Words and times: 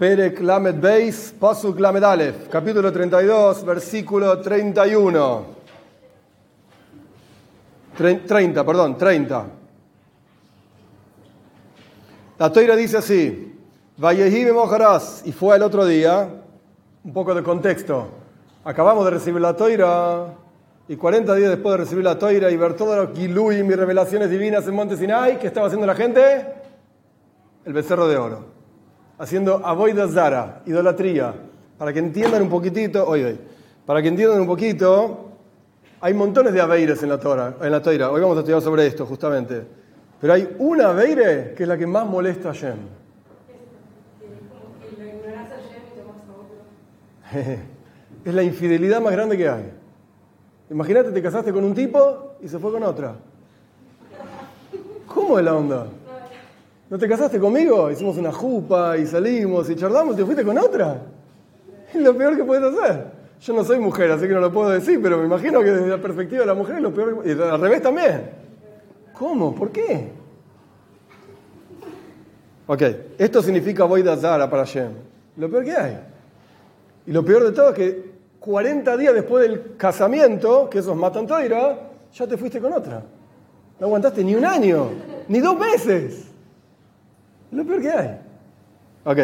Perek 0.00 0.40
Lamed 0.40 0.80
Beis, 0.80 1.34
Pasuk 1.38 1.78
Lamed 1.78 2.02
Aleph, 2.02 2.48
capítulo 2.48 2.90
32, 2.90 3.62
versículo 3.66 4.40
31. 4.40 5.44
Tre- 7.98 8.24
30, 8.26 8.64
perdón, 8.64 8.96
30. 8.96 9.46
La 12.38 12.50
toira 12.50 12.74
dice 12.76 12.96
así, 12.96 13.54
Vayehi 13.98 14.50
Mojarás, 14.50 15.20
y 15.26 15.32
fue 15.32 15.56
el 15.56 15.62
otro 15.64 15.84
día, 15.84 16.26
un 17.04 17.12
poco 17.12 17.34
de 17.34 17.42
contexto. 17.42 18.08
Acabamos 18.64 19.04
de 19.04 19.10
recibir 19.10 19.42
la 19.42 19.54
toira, 19.54 20.28
y 20.88 20.96
40 20.96 21.34
días 21.34 21.50
después 21.50 21.72
de 21.74 21.76
recibir 21.84 22.04
la 22.04 22.18
toira 22.18 22.50
y 22.50 22.56
ver 22.56 22.72
todos 22.74 22.96
los 22.96 23.14
gilui 23.14 23.56
y 23.56 23.62
revelaciones 23.74 24.30
divinas 24.30 24.66
en 24.66 24.74
Monte 24.76 24.96
Sinai, 24.96 25.38
¿qué 25.38 25.48
estaba 25.48 25.66
haciendo 25.66 25.86
la 25.86 25.94
gente? 25.94 26.46
El 27.66 27.74
becerro 27.74 28.08
de 28.08 28.16
oro. 28.16 28.59
Haciendo 29.20 29.60
avoida 29.62 30.08
zara, 30.08 30.62
idolatría. 30.64 31.34
Para 31.76 31.92
que 31.92 31.98
entiendan 31.98 32.40
un 32.40 32.48
poquitito, 32.48 33.06
oye, 33.06 33.36
para 33.84 34.00
que 34.00 34.08
entiendan 34.08 34.40
un 34.40 34.46
poquito, 34.46 35.28
hay 36.00 36.14
montones 36.14 36.54
de 36.54 36.60
aveires 36.62 37.02
en 37.02 37.10
la, 37.10 37.18
Torah, 37.18 37.56
en 37.60 37.70
la 37.70 37.82
toira. 37.82 38.10
Hoy 38.10 38.22
vamos 38.22 38.38
a 38.38 38.40
estudiar 38.40 38.62
sobre 38.62 38.86
esto, 38.86 39.04
justamente. 39.04 39.62
Pero 40.22 40.32
hay 40.32 40.56
una 40.58 40.88
aveire 40.88 41.52
que 41.54 41.64
es 41.64 41.68
la 41.68 41.76
que 41.76 41.86
más 41.86 42.06
molesta 42.06 42.48
a 42.48 42.52
Shem. 42.54 42.78
Es 48.24 48.34
la 48.34 48.42
infidelidad 48.42 49.00
más 49.00 49.12
grande 49.12 49.36
que 49.36 49.48
hay. 49.48 49.70
Imagínate, 50.70 51.10
te 51.10 51.22
casaste 51.22 51.52
con 51.52 51.64
un 51.64 51.74
tipo 51.74 52.36
y 52.42 52.48
se 52.48 52.58
fue 52.58 52.70
con 52.70 52.82
otra. 52.82 53.16
¿Cómo 55.06 55.38
es 55.38 55.44
la 55.44 55.54
onda? 55.54 55.86
¿No 56.90 56.98
te 56.98 57.08
casaste 57.08 57.38
conmigo? 57.38 57.90
Hicimos 57.90 58.16
una 58.18 58.32
jupa 58.32 58.98
y 58.98 59.06
salimos 59.06 59.70
y 59.70 59.76
charlamos 59.76 60.14
y 60.14 60.16
te 60.18 60.24
fuiste 60.24 60.44
con 60.44 60.58
otra. 60.58 61.00
Es 61.94 62.00
lo 62.00 62.16
peor 62.16 62.36
que 62.36 62.44
puedes 62.44 62.64
hacer. 62.64 63.06
Yo 63.40 63.54
no 63.54 63.64
soy 63.64 63.78
mujer, 63.78 64.10
así 64.10 64.26
que 64.26 64.34
no 64.34 64.40
lo 64.40 64.52
puedo 64.52 64.70
decir, 64.70 65.00
pero 65.00 65.16
me 65.18 65.24
imagino 65.24 65.60
que 65.60 65.70
desde 65.70 65.86
la 65.88 65.98
perspectiva 65.98 66.40
de 66.40 66.46
la 66.46 66.54
mujer 66.54 66.76
es 66.76 66.82
lo 66.82 66.92
peor. 66.92 67.22
que- 67.22 67.30
Y 67.30 67.32
al 67.32 67.60
revés 67.60 67.80
también. 67.80 68.30
¿Cómo? 69.14 69.54
¿Por 69.54 69.70
qué? 69.70 70.08
Ok, 72.66 72.82
esto 73.18 73.42
significa 73.42 73.84
Voida 73.84 74.16
Zara 74.16 74.48
para 74.50 74.64
Shem. 74.64 74.92
Lo 75.36 75.48
peor 75.48 75.64
que 75.64 75.72
hay. 75.72 75.98
Y 77.06 77.12
lo 77.12 77.24
peor 77.24 77.44
de 77.44 77.52
todo 77.52 77.70
es 77.70 77.74
que 77.74 78.10
40 78.40 78.96
días 78.96 79.14
después 79.14 79.48
del 79.48 79.76
casamiento, 79.76 80.68
que 80.68 80.78
esos 80.80 80.96
matan 80.96 81.26
toira, 81.26 81.88
ya 82.12 82.26
te 82.26 82.36
fuiste 82.36 82.60
con 82.60 82.72
otra. 82.72 83.02
No 83.78 83.86
aguantaste 83.86 84.22
ni 84.24 84.34
un 84.34 84.44
año, 84.44 84.88
ni 85.28 85.40
dos 85.40 85.58
meses. 85.58 86.26
Lo 87.52 87.64
peor 87.64 87.80
que 87.80 87.90
hay. 87.90 88.20
Ok. 89.04 89.18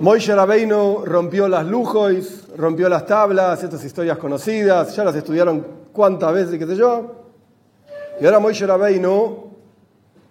Moishe 0.00 0.34
Rabbeinu 0.34 1.04
rompió 1.04 1.46
las 1.48 1.66
lujos, 1.66 2.48
rompió 2.56 2.88
las 2.88 3.04
tablas, 3.04 3.62
estas 3.62 3.84
historias 3.84 4.16
conocidas, 4.16 4.96
ya 4.96 5.04
las 5.04 5.14
estudiaron 5.14 5.66
cuántas 5.92 6.32
veces, 6.32 6.58
qué 6.58 6.66
sé 6.66 6.76
yo. 6.76 7.16
Y 8.20 8.24
ahora 8.24 8.38
Moishe 8.38 8.66
Rabbeinu 8.66 9.50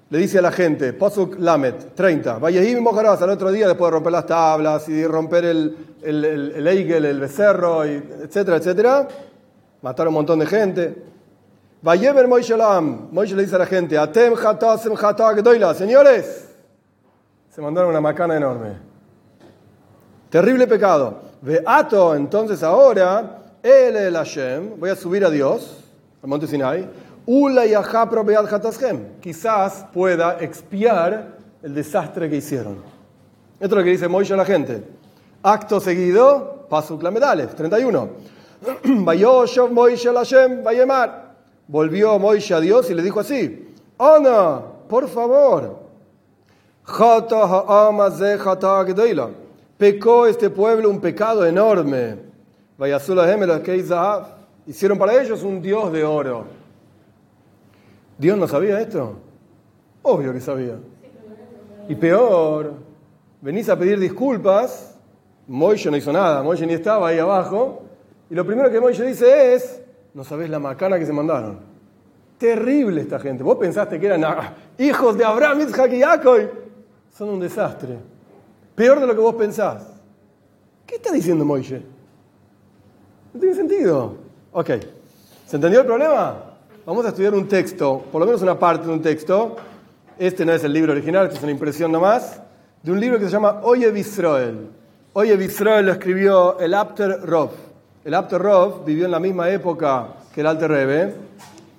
le 0.09 0.17
dice 0.17 0.39
a 0.39 0.42
la 0.42 0.52
gente, 0.52 0.94
Pasuk 0.94 1.38
Lamet, 1.38 1.94
30, 1.94 2.39
Vayehim 2.39 2.81
Mojarás 2.81 3.22
al 3.22 3.30
otro 3.30 3.52
día 3.52 3.67
después 3.67 3.89
de 3.89 3.92
romper 3.92 4.11
las 4.11 4.25
tablas 4.25 4.89
y 4.89 5.05
romper 5.05 5.45
el, 5.45 5.77
el, 6.02 6.25
el, 6.25 6.52
el 6.53 6.67
eigel, 6.67 7.05
el 7.05 7.20
becerro, 7.20 7.86
y 7.86 8.03
etcétera, 8.23 8.58
etcétera. 8.58 9.08
Mataron 9.83 10.09
un 10.09 10.16
montón 10.16 10.39
de 10.39 10.47
gente. 10.47 10.95
Vayeber 11.82 12.28
Moishe 12.28 12.58
Lam, 12.58 13.10
le 13.14 13.44
dice 13.44 13.56
a 13.56 13.60
la 13.60 13.66
gente, 13.66 13.98
Atem 13.98 14.34
Hatasem 14.34 14.94
Hatagdoila, 14.96 15.74
señores, 15.74 16.50
se 17.50 17.62
mandaron 17.62 17.92
una 17.92 18.02
macana 18.02 18.36
enorme. 18.36 18.78
Terrible 20.30 20.68
pecado. 20.68 21.22
Beato, 21.42 22.14
entonces 22.16 22.62
ahora, 22.64 23.44
él 23.64 23.95
el 23.95 24.14
Hashem, 24.14 24.78
voy 24.78 24.89
a 24.89 24.95
subir 24.95 25.23
a 25.23 25.30
Dios, 25.30 25.78
al 26.22 26.30
monte 26.30 26.48
Sinai, 26.48 26.88
Ula 27.26 27.64
bead 27.64 28.54
hatashem. 28.54 29.20
Quizás 29.22 29.86
pueda 29.94 30.38
expiar 30.39 31.38
el 31.62 31.76
desastre 31.76 32.30
que 32.30 32.38
hicieron. 32.38 32.78
Esto 33.60 33.76
es 33.76 33.78
lo 33.78 33.84
que 33.84 33.92
dice 33.92 34.08
Moishe 34.08 34.34
a 34.34 34.38
la 34.38 34.45
gente. 34.45 34.84
Acto 35.44 35.80
seguido, 35.80 36.66
Pasuk 36.70 37.04
Lamedalef, 37.04 37.54
31. 37.56 38.10
Vayoshov 39.06 39.72
Moishe 39.72 40.12
Hashem, 40.12 40.64
Vayemar. 40.64 41.29
Volvió 41.70 42.18
Moishe 42.18 42.56
a 42.56 42.60
Dios 42.60 42.90
y 42.90 42.96
le 42.96 43.04
dijo 43.04 43.20
así: 43.20 43.76
Ana, 44.00 44.60
por 44.88 45.08
favor. 45.08 45.78
Pecó 49.78 50.26
este 50.26 50.50
pueblo 50.50 50.90
un 50.90 51.00
pecado 51.00 51.46
enorme. 51.46 52.18
Hicieron 54.66 54.98
para 54.98 55.22
ellos 55.22 55.44
un 55.44 55.62
dios 55.62 55.94
de 55.94 56.04
oro. 56.04 56.46
¿Dios 58.18 58.36
no 58.36 58.48
sabía 58.48 58.82
esto? 58.82 59.14
Obvio 60.02 60.34
que 60.34 60.42
sabía. 60.42 60.76
Y 61.88 61.94
peor, 61.94 62.74
venís 63.42 63.70
a 63.70 63.78
pedir 63.78 64.00
disculpas, 64.00 64.96
Moishe 65.48 65.92
no 65.92 65.98
hizo 65.98 66.12
nada, 66.12 66.42
Moishe 66.42 66.66
ni 66.66 66.74
estaba 66.74 67.10
ahí 67.10 67.20
abajo, 67.20 67.84
y 68.28 68.34
lo 68.34 68.44
primero 68.44 68.72
que 68.72 68.80
Moishe 68.80 69.06
dice 69.06 69.54
es, 69.54 69.79
no 70.14 70.23
sabés 70.23 70.49
la 70.49 70.59
macana 70.59 70.97
que 70.97 71.05
se 71.05 71.14
mandaron. 71.14 71.59
Terrible 72.37 73.02
esta 73.02 73.20
gente. 73.20 73.43
Vos 73.43 73.58
pensaste 73.58 73.99
que 73.99 74.05
eran 74.05 74.23
ah, 74.23 74.53
hijos 74.77 75.17
de 75.17 75.25
Abraham, 75.25 75.61
Isaac 75.61 75.92
y 75.93 76.02
Jacob. 76.02 76.49
Son 77.15 77.30
un 77.30 77.39
desastre. 77.39 77.97
Peor 78.75 78.99
de 78.99 79.08
lo 79.08 79.14
que 79.14 79.21
vos 79.21 79.36
pensás. 79.36 79.87
¿Qué 80.86 80.95
está 80.95 81.11
diciendo 81.11 81.43
Moishe? 81.43 81.83
No 83.33 83.39
tiene 83.39 83.55
sentido. 83.55 84.15
Ok. 84.53 84.70
¿Se 85.45 85.55
entendió 85.58 85.81
el 85.81 85.86
problema? 85.86 86.36
Vamos 86.86 87.05
a 87.05 87.09
estudiar 87.09 87.33
un 87.36 87.47
texto, 87.47 88.03
por 88.11 88.20
lo 88.21 88.26
menos 88.26 88.41
una 88.41 88.58
parte 88.58 88.87
de 88.87 88.93
un 88.93 89.02
texto. 89.02 89.58
Este 90.17 90.45
no 90.45 90.53
es 90.53 90.64
el 90.64 90.73
libro 90.73 90.91
original, 90.91 91.26
este 91.26 91.37
es 91.37 91.43
una 91.43 91.52
impresión 91.52 91.91
nomás. 91.91 92.41
De 92.81 92.91
un 92.91 92.99
libro 92.99 93.20
que 93.20 93.26
se 93.26 93.31
llama 93.31 93.59
Oye 93.64 93.91
Israel. 93.99 94.70
Oye 95.14 95.33
Israel 95.43 95.86
lo 95.86 95.91
escribió 95.91 96.58
el 96.59 96.73
Apter 96.73 97.21
Rov. 97.21 97.52
El 98.05 98.14
Apter 98.14 98.42
Rov 98.42 98.86
vivió 98.86 99.05
en 99.05 99.11
la 99.11 99.20
misma 99.20 99.49
época 99.49 100.08
que 100.33 100.39
el 100.39 100.48
Alter 100.48 100.71
Rebbe. 100.71 101.15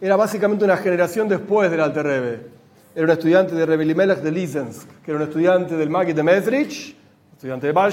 Era 0.01 0.17
básicamente 0.17 0.65
una 0.65 0.77
generación 0.77 1.29
después 1.29 1.71
del 1.71 1.81
Alter 1.81 2.05
Rebbe. 2.05 2.47
Era 2.95 3.05
un 3.05 3.11
estudiante 3.11 3.55
de 3.55 3.65
Rebbe 3.65 3.85
Elimelech 3.85 4.19
de 4.19 4.31
Lizensk, 4.31 5.03
que 5.03 5.13
era 5.13 5.19
un 5.19 5.27
estudiante 5.27 5.77
del 5.77 5.89
Maggid 5.89 6.15
de 6.15 6.23
Mesrich, 6.23 6.95
estudiante 7.33 7.69
de 7.69 7.73
Baal 7.73 7.93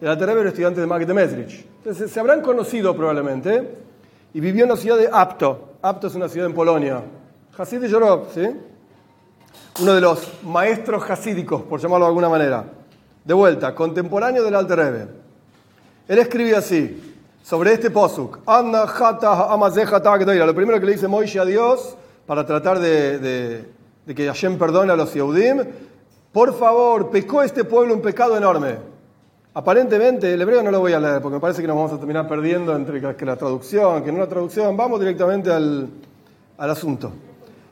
y 0.00 0.04
el 0.04 0.10
Alter 0.10 0.28
Rebbe 0.28 0.40
era 0.40 0.48
estudiante 0.50 0.80
de 0.80 0.86
Maggid 0.86 1.06
de 1.06 1.14
Mesrich. 1.14 1.66
Entonces 1.78 2.10
se 2.10 2.18
habrán 2.20 2.40
conocido 2.40 2.96
probablemente, 2.96 3.68
y 4.32 4.40
vivió 4.40 4.64
en 4.64 4.70
la 4.70 4.76
ciudad 4.76 4.96
de 4.96 5.08
Apto. 5.12 5.74
Apto 5.82 6.06
es 6.06 6.14
una 6.14 6.28
ciudad 6.28 6.48
en 6.48 6.54
Polonia. 6.54 7.02
Hasid 7.56 7.80
de 7.80 7.88
¿sí? 7.88 8.56
Uno 9.80 9.94
de 9.94 10.00
los 10.00 10.44
maestros 10.44 11.10
hasídicos, 11.10 11.62
por 11.62 11.80
llamarlo 11.80 12.06
de 12.06 12.10
alguna 12.10 12.28
manera. 12.28 12.64
De 13.24 13.34
vuelta, 13.34 13.74
contemporáneo 13.74 14.44
del 14.44 14.54
Alter 14.54 14.78
Rebbe. 14.78 15.08
Él 16.06 16.18
escribe 16.18 16.56
así, 16.56 17.07
sobre 17.48 17.72
este 17.72 17.90
posuk, 17.90 18.40
Anna 18.44 18.86
jata. 18.86 19.56
Lo 19.56 20.54
primero 20.54 20.78
que 20.78 20.84
le 20.84 20.92
dice 20.92 21.08
Moishe 21.08 21.40
a 21.40 21.46
Dios, 21.46 21.96
para 22.26 22.44
tratar 22.44 22.78
de 22.78 23.64
que 24.14 24.26
Hashem 24.26 24.58
perdone 24.58 24.92
a 24.92 24.96
los 24.96 25.14
Yehudim, 25.14 25.64
por 26.30 26.52
favor, 26.52 27.08
pecó 27.08 27.42
este 27.42 27.64
pueblo 27.64 27.94
un 27.94 28.02
pecado 28.02 28.36
enorme. 28.36 28.76
Aparentemente, 29.54 30.34
el 30.34 30.42
hebreo 30.42 30.62
no 30.62 30.70
lo 30.70 30.80
voy 30.80 30.92
a 30.92 31.00
leer 31.00 31.22
porque 31.22 31.36
me 31.36 31.40
parece 31.40 31.62
que 31.62 31.68
nos 31.68 31.76
vamos 31.76 31.92
a 31.94 31.96
terminar 31.96 32.28
perdiendo 32.28 32.76
entre 32.76 33.16
que 33.16 33.24
la 33.24 33.36
traducción, 33.36 34.04
que 34.04 34.12
no 34.12 34.18
la 34.18 34.28
traducción. 34.28 34.76
Vamos 34.76 35.00
directamente 35.00 35.50
al, 35.50 35.88
al 36.58 36.70
asunto. 36.70 37.12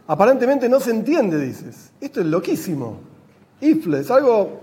Aparentemente 0.07 0.71
no 0.71 0.81
se 0.81 0.91
entiende, 0.93 1.39
dices. 1.39 1.93
Esto 2.01 2.21
es 2.21 2.27
loquísimo. 2.27 2.97
Ifle, 3.61 4.01
es 4.01 4.11
algo 4.11 4.59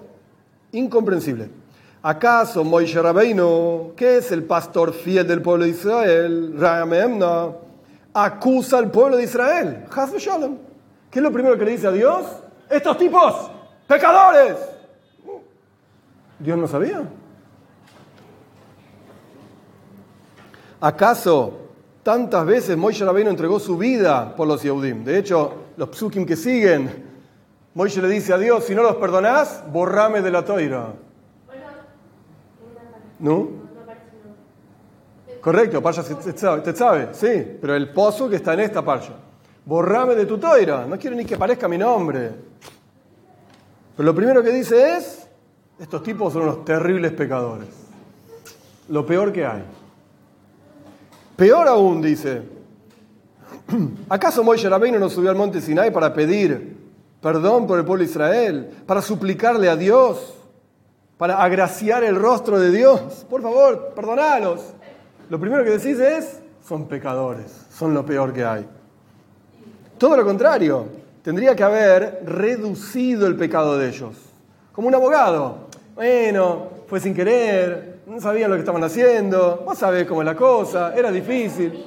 incomprensible. 0.72 1.63
¿Acaso 2.06 2.66
Moishe 2.66 3.02
Rabbeinu, 3.02 3.94
que 3.96 4.18
es 4.18 4.30
el 4.34 4.44
pastor 4.44 4.92
fiel 4.92 5.26
del 5.26 5.42
pueblo 5.42 5.64
de 5.64 5.70
Israel, 5.70 6.54
Ramemna, 6.58 7.54
acusa 8.14 8.78
al 8.78 8.92
pueblo 8.92 9.16
de 9.16 9.24
Israel? 9.24 9.86
Shalom. 9.90 10.58
¿Qué 11.10 11.20
es 11.20 11.24
lo 11.24 11.32
primero 11.32 11.58
que 11.58 11.64
le 11.64 11.72
dice 11.72 11.88
a 11.88 11.92
Dios? 11.92 12.26
Estos 12.70 12.98
tipos, 12.98 13.50
pecadores. 13.88 14.58
¿Dios 16.40 16.58
no 16.58 16.68
sabía? 16.68 17.04
¿Acaso 20.82 21.54
tantas 22.04 22.46
veces 22.46 22.76
Moishe 22.76 23.06
Rabbeinu 23.06 23.30
entregó 23.30 23.62
su 23.62 23.78
vida 23.78 24.36
por 24.36 24.46
los 24.46 24.62
Yehudim? 24.62 25.06
De 25.06 25.20
hecho, 25.20 25.54
los 25.78 25.88
psukim 25.88 26.26
que 26.26 26.36
siguen, 26.36 27.14
Moishe 27.74 28.02
le 28.02 28.10
dice 28.10 28.34
a 28.34 28.38
Dios, 28.38 28.66
si 28.66 28.76
no 28.76 28.84
los 28.84 28.98
perdonás, 28.98 29.64
borrame 29.72 30.22
de 30.22 30.32
la 30.32 30.44
toira. 30.44 30.88
¿No? 33.24 33.48
Correcto, 35.40 35.82
Parsha 35.82 36.04
Tetzabe, 36.04 37.14
sí, 37.14 37.58
pero 37.60 37.74
el 37.74 37.90
pozo 37.92 38.30
que 38.30 38.36
está 38.36 38.54
en 38.54 38.60
esta 38.60 38.84
Parsha. 38.84 39.14
Borrame 39.66 40.14
de 40.14 40.26
tu 40.26 40.38
toira, 40.38 40.86
no 40.86 41.00
quiero 41.00 41.16
ni 41.16 41.24
que 41.24 41.38
parezca 41.38 41.70
mi 41.70 41.78
nombre. 41.78 42.32
Pero 43.96 44.06
lo 44.06 44.14
primero 44.14 44.44
que 44.44 44.52
dice 44.52 44.98
es, 44.98 45.26
estos 45.80 46.04
tipos 46.04 46.34
son 46.34 46.44
unos 46.44 46.66
terribles 46.66 47.14
pecadores. 47.14 47.70
Lo 48.90 49.06
peor 49.06 49.32
que 49.32 49.46
hay. 49.46 49.64
Peor 51.38 51.68
aún, 51.70 52.02
dice, 52.02 52.42
¿acaso 54.10 54.44
Moisés 54.44 54.70
Rabbeinu 54.70 55.00
no 55.00 55.10
subió 55.10 55.30
al 55.30 55.38
monte 55.38 55.62
Sinai 55.62 55.94
para 55.94 56.14
pedir 56.14 56.78
perdón 57.22 57.68
por 57.68 57.80
el 57.80 57.86
pueblo 57.86 58.04
de 58.04 58.10
Israel, 58.10 58.70
para 58.86 59.02
suplicarle 59.02 59.70
a 59.70 59.78
Dios, 59.78 60.34
para 61.18 61.44
agraciar 61.44 62.04
el 62.04 62.16
rostro 62.16 62.60
de 62.60 62.72
Dios? 62.72 63.26
Por 63.30 63.42
favor, 63.42 63.94
perdonalos. 63.96 64.74
Lo 65.30 65.40
primero 65.40 65.64
que 65.64 65.72
decís 65.72 66.00
es, 66.00 66.40
son 66.68 66.88
pecadores, 66.88 67.52
son 67.72 67.94
lo 67.94 68.06
peor 68.06 68.34
que 68.34 68.44
hay. 68.44 68.68
Todo 69.98 70.18
lo 70.18 70.26
contrario, 70.26 70.86
tendría 71.22 71.56
que 71.56 71.64
haber 71.64 72.24
reducido 72.26 73.28
el 73.28 73.36
pecado 73.36 73.78
de 73.78 73.90
ellos. 73.90 74.16
Como 74.72 74.88
un 74.88 74.96
abogado. 74.96 75.68
Bueno, 75.96 76.70
fue 76.88 77.00
sin 77.00 77.14
querer, 77.14 78.02
no 78.08 78.20
sabían 78.20 78.50
lo 78.50 78.56
que 78.56 78.62
estaban 78.62 78.84
haciendo, 78.84 79.64
vos 79.66 79.78
sabés 79.78 80.08
cómo 80.08 80.22
es 80.22 80.26
la 80.26 80.36
cosa, 80.36 80.94
era 80.96 81.12
difícil. 81.12 81.86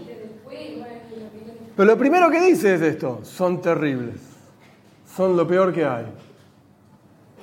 Pero 1.76 1.86
lo 1.86 1.98
primero 1.98 2.30
que 2.30 2.40
dice 2.40 2.74
es 2.74 2.80
esto, 2.80 3.20
son 3.22 3.60
terribles, 3.60 4.16
son 5.14 5.36
lo 5.36 5.46
peor 5.46 5.72
que 5.74 5.84
hay. 5.84 6.06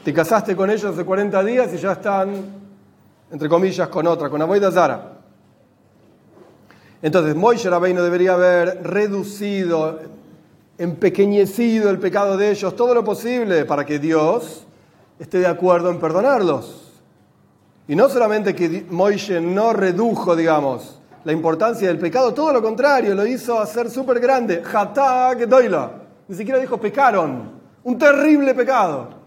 Te 0.04 0.14
casaste 0.14 0.54
con 0.54 0.70
ellos 0.70 0.84
hace 0.84 1.06
40 1.06 1.44
días 1.46 1.74
y 1.74 1.78
ya 1.78 1.94
están, 1.94 2.34
entre 3.32 3.48
comillas, 3.48 3.88
con 3.88 4.06
otra, 4.06 4.30
con 4.30 4.42
Aboida 4.42 4.70
Zara. 4.70 5.14
Entonces, 7.02 7.34
Moisés 7.36 7.72
Rabbeinu 7.72 8.02
debería 8.02 8.34
haber 8.34 8.84
reducido, 8.84 10.02
empequeñecido 10.78 11.90
el 11.90 12.00
pecado 12.00 12.36
de 12.36 12.52
ellos 12.52 12.76
todo 12.76 12.94
lo 12.94 13.06
posible 13.06 13.64
para 13.64 13.86
que 13.86 13.98
Dios 13.98 14.68
esté 15.20 15.40
de 15.40 15.48
acuerdo 15.48 15.90
en 15.90 16.00
perdonarlos. 16.00 16.92
Y 17.88 17.96
no 17.96 18.10
solamente 18.10 18.54
que 18.54 18.86
Moisés 18.90 19.42
no 19.42 19.72
redujo, 19.72 20.36
digamos, 20.36 21.00
la 21.24 21.32
importancia 21.32 21.88
del 21.88 21.98
pecado, 21.98 22.34
todo 22.34 22.52
lo 22.52 22.62
contrario, 22.62 23.16
lo 23.16 23.26
hizo 23.26 23.58
hacer 23.58 23.90
súper 23.90 24.20
grande. 24.20 24.62
doila. 25.48 25.92
Ni 26.28 26.36
siquiera 26.36 26.60
dijo 26.60 26.78
pecaron. 26.78 27.64
Un 27.86 27.98
terrible 27.98 28.54
pecado. 28.54 29.23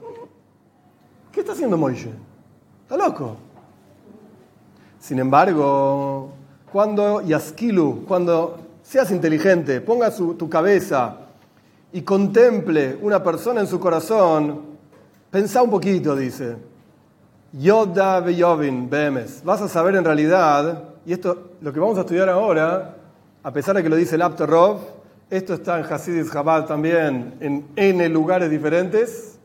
¿Qué 1.36 1.40
está 1.40 1.52
haciendo 1.52 1.76
Moisés? 1.76 2.14
Está 2.84 2.96
loco. 2.96 3.36
Sin 4.98 5.18
embargo, 5.18 6.30
cuando 6.72 7.20
Yaskilu, 7.20 8.06
cuando 8.08 8.58
seas 8.82 9.10
inteligente, 9.10 9.82
ponga 9.82 10.10
tu 10.10 10.48
cabeza 10.48 11.18
y 11.92 12.00
contemple 12.00 12.98
una 13.02 13.22
persona 13.22 13.60
en 13.60 13.66
su 13.66 13.78
corazón, 13.78 14.62
pensá 15.30 15.60
un 15.60 15.68
poquito, 15.68 16.16
dice. 16.16 16.56
Yoda 17.52 18.20
Beyovin, 18.20 18.88
Bemes. 18.88 19.44
Vas 19.44 19.60
a 19.60 19.68
saber 19.68 19.94
en 19.96 20.06
realidad, 20.06 20.84
y 21.04 21.12
esto, 21.12 21.50
lo 21.60 21.70
que 21.70 21.78
vamos 21.78 21.98
a 21.98 22.00
estudiar 22.00 22.30
ahora, 22.30 22.96
a 23.42 23.52
pesar 23.52 23.76
de 23.76 23.82
que 23.82 23.90
lo 23.90 23.96
dice 23.96 24.14
el 24.14 24.22
Apterov, 24.22 24.78
esto 25.28 25.52
está 25.52 25.78
en 25.78 25.84
Hasidis 25.84 26.32
Chabad 26.32 26.64
también, 26.64 27.34
en 27.40 27.66
N 27.76 28.08
lugares 28.08 28.48
diferentes, 28.48 29.38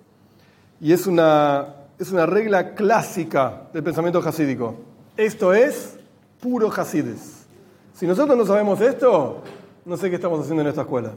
y 0.80 0.94
es 0.94 1.06
una, 1.06 1.81
es 2.02 2.12
una 2.12 2.26
regla 2.26 2.74
clásica 2.74 3.70
del 3.72 3.84
pensamiento 3.84 4.28
hasídico. 4.28 4.76
Esto 5.16 5.54
es 5.54 6.00
puro 6.42 6.72
Hasidis. 6.72 7.46
Si 7.94 8.08
nosotros 8.08 8.36
no 8.36 8.44
sabemos 8.44 8.82
esto, 8.82 9.44
no 9.86 9.98
sé 9.98 10.10
qué 10.10 10.16
estamos 10.16 10.40
haciendo 10.40 10.64
en 10.64 10.70
esta 10.70 10.82
escuela. 10.82 11.12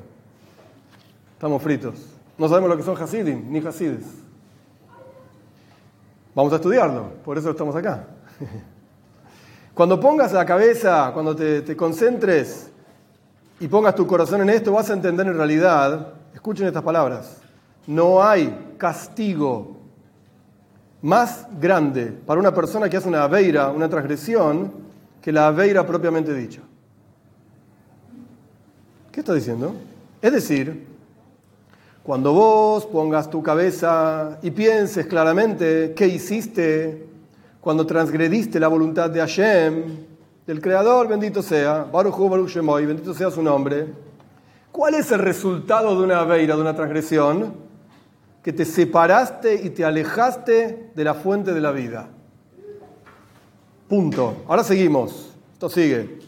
Estamos 1.32 1.62
fritos. 1.62 1.94
No 2.36 2.50
sabemos 2.50 2.68
lo 2.68 2.76
que 2.76 2.82
son 2.82 3.02
Hasidim, 3.02 3.50
ni 3.50 3.60
Hasidis. 3.60 4.04
Vamos 6.34 6.52
a 6.52 6.56
estudiarlo, 6.56 7.12
por 7.24 7.38
eso 7.38 7.48
estamos 7.48 7.74
acá. 7.74 8.06
Cuando 9.72 9.98
pongas 9.98 10.34
la 10.34 10.44
cabeza, 10.44 11.12
cuando 11.14 11.34
te, 11.34 11.74
concentres 11.76 12.70
y 13.58 13.68
pongas 13.68 13.94
tu 13.94 14.06
corazón 14.06 14.42
en 14.42 14.50
esto, 14.50 14.70
vas 14.72 14.90
a 14.90 14.92
entender 14.92 15.26
en 15.28 15.36
realidad, 15.36 16.12
escuchen 16.34 16.66
estas 16.66 16.82
palabras, 16.82 17.38
no 17.86 18.22
hay 18.22 18.74
castigo 18.76 19.73
más 21.04 21.46
grande 21.60 22.06
para 22.06 22.40
una 22.40 22.54
persona 22.54 22.88
que 22.88 22.96
hace 22.96 23.08
una 23.08 23.24
aveira, 23.24 23.68
una 23.68 23.90
transgresión, 23.90 24.72
que 25.20 25.32
la 25.32 25.48
aveira 25.48 25.86
propiamente 25.86 26.32
dicha. 26.32 26.62
¿Qué 29.12 29.20
está 29.20 29.34
diciendo? 29.34 29.74
Es 30.22 30.32
decir, 30.32 30.86
cuando 32.02 32.32
vos 32.32 32.86
pongas 32.86 33.28
tu 33.28 33.42
cabeza 33.42 34.38
y 34.40 34.50
pienses 34.50 35.04
claramente 35.04 35.92
qué 35.94 36.06
hiciste 36.06 37.06
cuando 37.60 37.86
transgrediste 37.86 38.58
la 38.58 38.68
voluntad 38.68 39.10
de 39.10 39.20
Hashem, 39.20 39.84
del 40.46 40.62
Creador, 40.62 41.06
bendito 41.06 41.42
sea, 41.42 41.84
Baruch 41.84 42.18
Hu, 42.18 42.30
Baruch 42.30 42.48
Shemoy, 42.48 42.86
bendito 42.86 43.12
sea 43.12 43.30
su 43.30 43.42
nombre, 43.42 43.88
¿cuál 44.72 44.94
es 44.94 45.12
el 45.12 45.18
resultado 45.18 45.98
de 45.98 46.02
una 46.02 46.20
aveira, 46.20 46.56
de 46.56 46.62
una 46.62 46.74
transgresión? 46.74 47.63
Que 48.44 48.52
te 48.52 48.64
separaste 48.64 49.54
y 49.54 49.70
te 49.70 49.84
alejaste 49.84 50.92
de 50.94 51.04
la 51.04 51.14
fuente 51.14 51.52
de 51.52 51.60
la 51.60 51.72
vida. 51.72 52.08
Punto. 53.88 54.44
Ahora 54.46 54.62
seguimos. 54.62 55.34
Esto 55.54 55.68
sigue. 55.68 56.18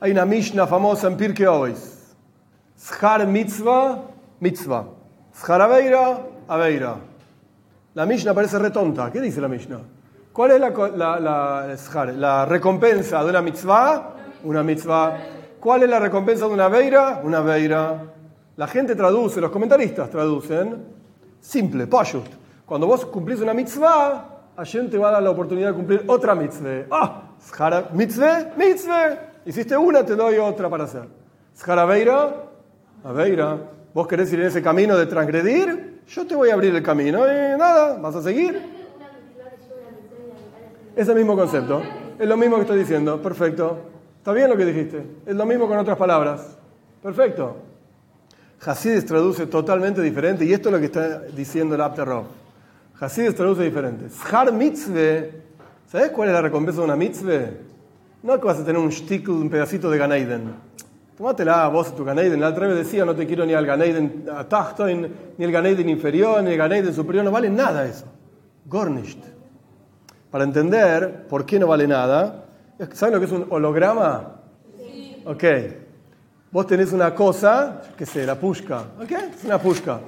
Hay 0.00 0.12
una 0.12 0.24
Mishnah 0.24 0.66
famosa 0.66 1.08
en 1.08 1.16
Pirkei 1.18 1.46
Ois. 1.46 2.14
Schar 2.78 3.26
mitzvah 3.26 4.16
mitzvah. 4.40 4.86
Scharaveira, 5.34 6.18
aveira. 6.48 6.96
La 7.94 8.06
Mishnah 8.06 8.34
parece 8.34 8.58
retonta. 8.58 9.10
¿Qué 9.10 9.20
dice 9.20 9.40
la 9.40 9.48
Mishnah? 9.48 9.80
¿Cuál 10.32 10.50
es 10.52 10.60
la, 10.60 10.70
la, 11.18 11.76
la, 12.12 12.44
recompensa 12.44 13.24
de 13.24 13.30
una 13.30 13.42
mitzvah? 13.42 14.14
Una 14.44 14.62
mitzvah. 14.62 15.18
¿Cuál 15.60 15.84
es 15.84 15.90
la 15.90 15.98
recompensa 15.98 16.46
de 16.46 16.52
una 16.52 16.66
aveira? 16.66 17.20
Una 17.24 17.38
aveira. 17.38 18.02
La 18.56 18.66
gente 18.66 18.94
traduce, 18.94 19.40
los 19.40 19.50
comentaristas 19.50 20.10
traducen. 20.10 20.96
Simple, 21.40 21.86
pashut. 21.86 22.26
Cuando 22.64 22.86
vos 22.86 23.04
cumplís 23.06 23.40
una 23.40 23.54
mitzvah, 23.54 24.36
Hashem 24.56 24.90
te 24.90 24.98
va 24.98 25.10
a 25.10 25.12
dar 25.12 25.22
la 25.22 25.30
oportunidad 25.30 25.68
de 25.68 25.74
cumplir 25.74 26.04
otra 26.06 26.34
mitzvah. 26.34 26.86
Ah, 26.90 27.22
mitzvah, 27.92 28.52
mitzvah. 28.56 29.18
Hiciste 29.44 29.76
una, 29.76 30.04
te 30.04 30.16
doy 30.16 30.38
otra 30.38 30.68
para 30.68 30.84
hacer. 30.84 31.06
Scharaveira, 31.56 32.34
aveira. 33.04 33.58
¿Vos 33.94 34.06
querés 34.06 34.32
ir 34.32 34.40
en 34.40 34.46
ese 34.46 34.62
camino 34.62 34.96
de 34.96 35.06
transgredir? 35.06 36.02
Yo 36.08 36.26
te 36.26 36.34
voy 36.34 36.50
a 36.50 36.54
abrir 36.54 36.74
el 36.74 36.82
camino 36.82 37.20
y 37.20 37.58
nada, 37.58 37.98
vas 37.98 38.16
a 38.16 38.22
seguir. 38.22 38.60
Es 40.94 41.08
el 41.08 41.14
mismo 41.14 41.36
concepto. 41.36 41.82
Es 42.18 42.26
lo 42.26 42.36
mismo 42.36 42.56
que 42.56 42.62
estoy 42.62 42.78
diciendo. 42.78 43.20
Perfecto. 43.20 43.78
¿Está 44.18 44.32
bien 44.32 44.48
lo 44.48 44.56
que 44.56 44.64
dijiste? 44.64 45.06
Es 45.26 45.36
lo 45.36 45.46
mismo 45.46 45.68
con 45.68 45.78
otras 45.78 45.96
palabras. 45.96 46.58
Perfecto. 47.02 47.56
Hasidis 48.64 49.04
traduce 49.04 49.46
totalmente 49.46 50.00
diferente 50.02 50.44
y 50.44 50.52
esto 50.52 50.68
es 50.68 50.72
lo 50.72 50.78
que 50.78 50.86
está 50.86 51.20
diciendo 51.20 51.74
el 51.74 51.80
Abterrov. 51.80 52.24
Hasidis 52.98 53.34
traduce 53.34 53.62
diferente. 53.62 54.06
Shar 54.08 54.52
mitzvah. 54.52 55.26
¿Sabes 55.86 56.10
cuál 56.10 56.28
es 56.28 56.34
la 56.34 56.42
recompensa 56.42 56.80
de 56.80 56.84
una 56.84 56.96
mitzvah? 56.96 57.50
No 58.22 58.40
que 58.40 58.46
vas 58.46 58.58
a 58.58 58.64
tener 58.64 58.80
un 58.80 58.88
shtickle, 58.88 59.34
un 59.34 59.50
pedacito 59.50 59.90
de 59.90 59.98
Ganeiden. 59.98 60.54
Tómatela 61.16 61.68
vos 61.68 61.94
tu 61.94 62.04
Ganeiden. 62.04 62.40
La 62.40 62.48
otra 62.48 62.66
vez 62.66 62.76
decía, 62.76 63.04
no 63.04 63.14
te 63.14 63.26
quiero 63.26 63.46
ni 63.46 63.54
al 63.54 63.64
Ganeiden 63.64 64.24
Tachtoin, 64.48 65.08
ni 65.38 65.44
el 65.44 65.52
Ganeiden 65.52 65.88
inferior, 65.88 66.42
ni 66.42 66.50
el 66.50 66.58
Ganeiden 66.58 66.92
superior. 66.92 67.24
No 67.24 67.30
vale 67.30 67.48
nada 67.50 67.86
eso. 67.86 68.06
Gornisht. 68.66 69.20
Para 70.30 70.44
entender 70.44 71.26
por 71.28 71.46
qué 71.46 71.58
no 71.58 71.68
vale 71.68 71.86
nada, 71.86 72.46
¿saben 72.92 73.14
lo 73.14 73.20
que 73.20 73.26
es 73.26 73.32
un 73.32 73.46
holograma? 73.48 74.40
Sí. 74.76 75.22
Ok. 75.24 75.44
Vos 76.50 76.66
tenés 76.66 76.92
una 76.92 77.14
cosa, 77.14 77.82
qué 77.96 78.06
sé, 78.06 78.24
la 78.24 78.36
pushka. 78.36 78.84
¿Ok? 79.00 79.10
Es 79.10 79.44
una 79.44 79.58
pushka. 79.58 80.00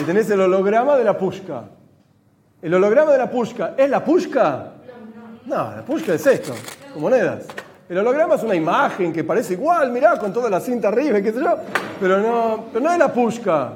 Y 0.00 0.02
tenés 0.02 0.28
el 0.30 0.40
holograma 0.40 0.96
de 0.96 1.04
la 1.04 1.16
pushka. 1.16 1.64
¿El 2.60 2.74
holograma 2.74 3.12
de 3.12 3.18
la 3.18 3.30
pushka 3.30 3.74
es 3.76 3.88
la 3.88 4.04
pushka? 4.04 4.72
No, 5.46 5.76
la 5.76 5.84
pushka 5.84 6.14
es 6.14 6.26
esto, 6.26 6.54
con 6.92 7.02
monedas. 7.02 7.44
El 7.88 7.98
holograma 7.98 8.34
es 8.36 8.42
una 8.42 8.54
imagen 8.54 9.12
que 9.12 9.22
parece 9.22 9.52
igual, 9.52 9.92
mirá, 9.92 10.18
con 10.18 10.32
toda 10.32 10.48
la 10.48 10.60
cinta 10.60 10.88
arriba, 10.88 11.20
qué 11.20 11.32
sé 11.32 11.40
yo, 11.40 11.56
pero 12.00 12.18
no, 12.18 12.64
pero 12.72 12.84
no 12.84 12.92
es 12.92 12.98
la 12.98 13.12
pushka. 13.12 13.72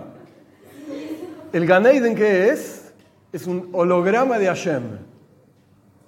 ¿El 1.52 1.66
Ganeiden 1.66 2.14
qué 2.14 2.48
es? 2.48 2.92
Es 3.32 3.46
un 3.46 3.68
holograma 3.72 4.38
de 4.38 4.46
Hashem. 4.46 4.82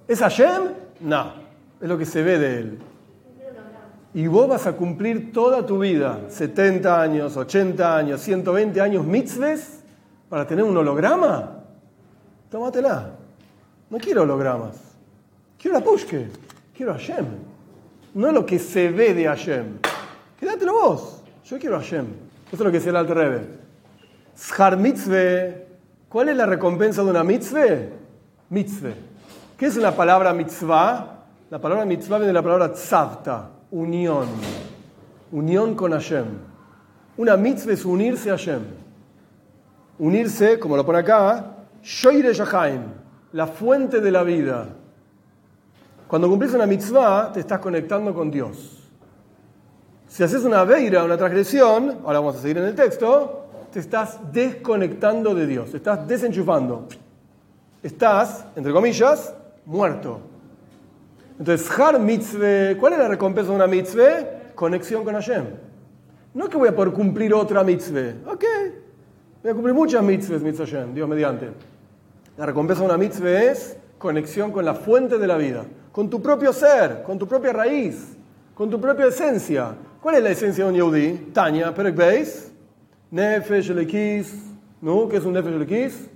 ¿Es 0.08 0.18
Hashem? 0.20 0.62
No, 1.00 1.34
es 1.80 1.88
lo 1.88 1.98
que 1.98 2.06
se 2.06 2.22
ve 2.22 2.38
de 2.38 2.58
él. 2.58 2.78
Y 4.12 4.26
vos 4.26 4.48
vas 4.48 4.66
a 4.66 4.72
cumplir 4.72 5.32
toda 5.32 5.64
tu 5.64 5.78
vida, 5.78 6.20
70 6.28 7.00
años, 7.00 7.36
80 7.36 7.96
años, 7.96 8.20
120 8.20 8.80
años, 8.80 9.04
mitzves, 9.04 9.82
para 10.28 10.46
tener 10.46 10.64
un 10.64 10.76
holograma. 10.76 11.62
Tómatela. 12.50 13.12
No 13.88 13.98
quiero 13.98 14.22
hologramas. 14.22 14.76
Quiero 15.58 15.78
la 15.78 15.84
pushke. 15.84 16.28
Quiero 16.74 16.92
Hashem 16.92 17.26
no 18.14 18.32
lo 18.32 18.44
que 18.44 18.58
se 18.58 18.88
ve 18.88 19.14
de 19.14 19.24
Hashem. 19.24 19.78
Quédatelo 20.38 20.72
vos. 20.72 21.22
Yo 21.44 21.58
quiero 21.58 21.78
Hashem. 21.78 22.06
Eso 22.46 22.56
es 22.56 22.60
lo 22.60 22.66
que 22.66 22.78
decía 22.78 22.90
el 22.90 22.96
Alter 22.96 23.16
Rebbe. 23.16 23.46
Schar 24.36 24.76
mitzvah. 24.76 25.54
¿Cuál 26.08 26.30
es 26.30 26.36
la 26.36 26.46
recompensa 26.46 27.02
de 27.02 27.10
una 27.10 27.22
mitzvah? 27.22 27.88
mitzvah. 28.48 28.94
¿Qué 29.56 29.66
es 29.66 29.76
la 29.76 29.94
palabra 29.94 30.32
mitzvah? 30.32 31.18
La 31.50 31.60
palabra 31.60 31.84
mitzvah 31.84 32.16
viene 32.18 32.28
de 32.28 32.32
la 32.32 32.42
palabra 32.42 32.72
tzavta, 32.72 33.50
unión. 33.70 34.28
Unión 35.32 35.74
con 35.74 35.92
Hashem. 35.92 36.26
Una 37.16 37.36
mitzvah 37.36 37.72
es 37.72 37.84
unirse 37.84 38.30
a 38.30 38.36
Hashem. 38.36 38.62
Unirse, 39.98 40.58
como 40.58 40.76
lo 40.76 40.84
pone 40.84 41.00
acá, 41.00 41.56
Shoire 41.82 42.32
Yahaim, 42.32 42.82
la 43.32 43.46
fuente 43.46 44.00
de 44.00 44.10
la 44.10 44.22
vida. 44.22 44.68
Cuando 46.08 46.28
cumplís 46.28 46.54
una 46.54 46.66
mitzvah, 46.66 47.32
te 47.32 47.40
estás 47.40 47.60
conectando 47.60 48.12
con 48.12 48.30
Dios. 48.30 48.88
Si 50.08 50.24
haces 50.24 50.42
una 50.42 50.64
veira, 50.64 51.04
una 51.04 51.16
transgresión, 51.16 52.00
ahora 52.04 52.18
vamos 52.18 52.36
a 52.36 52.38
seguir 52.40 52.58
en 52.58 52.64
el 52.64 52.74
texto, 52.74 53.46
te 53.72 53.78
estás 53.78 54.18
desconectando 54.32 55.34
de 55.34 55.46
Dios, 55.46 55.72
estás 55.72 56.06
desenchufando. 56.08 56.88
Estás, 57.82 58.44
entre 58.56 58.72
comillas, 58.72 59.34
muerto. 59.64 60.29
Entonces, 61.40 61.70
har 61.70 61.98
mitzvah, 61.98 62.78
¿cuál 62.78 62.92
es 62.92 62.98
la 62.98 63.08
recompensa 63.08 63.50
de 63.50 63.56
una 63.56 63.66
mitzvah? 63.66 64.52
Conexión 64.54 65.02
con 65.04 65.14
Hashem. 65.14 65.46
No 66.34 66.44
es 66.44 66.50
que 66.50 66.58
voy 66.58 66.68
a 66.68 66.76
poder 66.76 66.92
cumplir 66.92 67.32
otra 67.32 67.64
mitzvah. 67.64 68.12
Ok, 68.30 68.44
voy 69.42 69.50
a 69.50 69.54
cumplir 69.54 69.74
muchas 69.74 70.02
mitzvahs, 70.02 70.42
mitzvah 70.42 70.66
Hashem, 70.66 70.92
Dios 70.92 71.08
mediante. 71.08 71.48
La 72.36 72.44
recompensa 72.44 72.82
de 72.82 72.88
una 72.90 72.98
mitzvah 72.98 73.42
es 73.42 73.74
conexión 73.96 74.52
con 74.52 74.66
la 74.66 74.74
fuente 74.74 75.16
de 75.16 75.26
la 75.26 75.38
vida, 75.38 75.64
con 75.90 76.10
tu 76.10 76.20
propio 76.20 76.52
ser, 76.52 77.02
con 77.04 77.18
tu 77.18 77.26
propia 77.26 77.54
raíz, 77.54 78.18
con 78.54 78.68
tu 78.68 78.78
propia 78.78 79.06
esencia. 79.06 79.74
¿Cuál 79.98 80.16
es 80.16 80.22
la 80.22 80.30
esencia 80.32 80.64
de 80.64 80.70
un 80.70 80.76
Yehudi? 80.76 81.30
Tanya, 81.32 81.74
Perek 81.74 81.96
Beis, 81.96 82.52
Nefesh 83.10 83.70
Elekis, 83.70 84.34
¿no? 84.82 85.08
¿Qué 85.08 85.16
es 85.16 85.24
un 85.24 85.32
Nefesh 85.32 85.54
Elekis? 85.54 86.10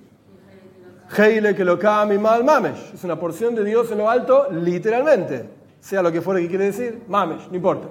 Heile 1.16 1.54
que 1.54 1.64
lo 1.64 1.76
mal 2.21 2.44
mamesh. 2.44 2.94
Es 2.94 3.04
una 3.04 3.18
porción 3.18 3.54
de 3.54 3.64
Dios 3.64 3.90
en 3.90 3.99
lo 3.99 4.11
alto, 4.11 4.49
literalmente. 4.50 5.49
Sea 5.80 6.02
lo 6.02 6.11
que 6.11 6.21
fuera 6.21 6.40
que 6.40 6.49
quiere 6.49 6.66
decir, 6.66 7.02
mamesh, 7.09 7.49
no 7.49 7.56
importa. 7.56 7.88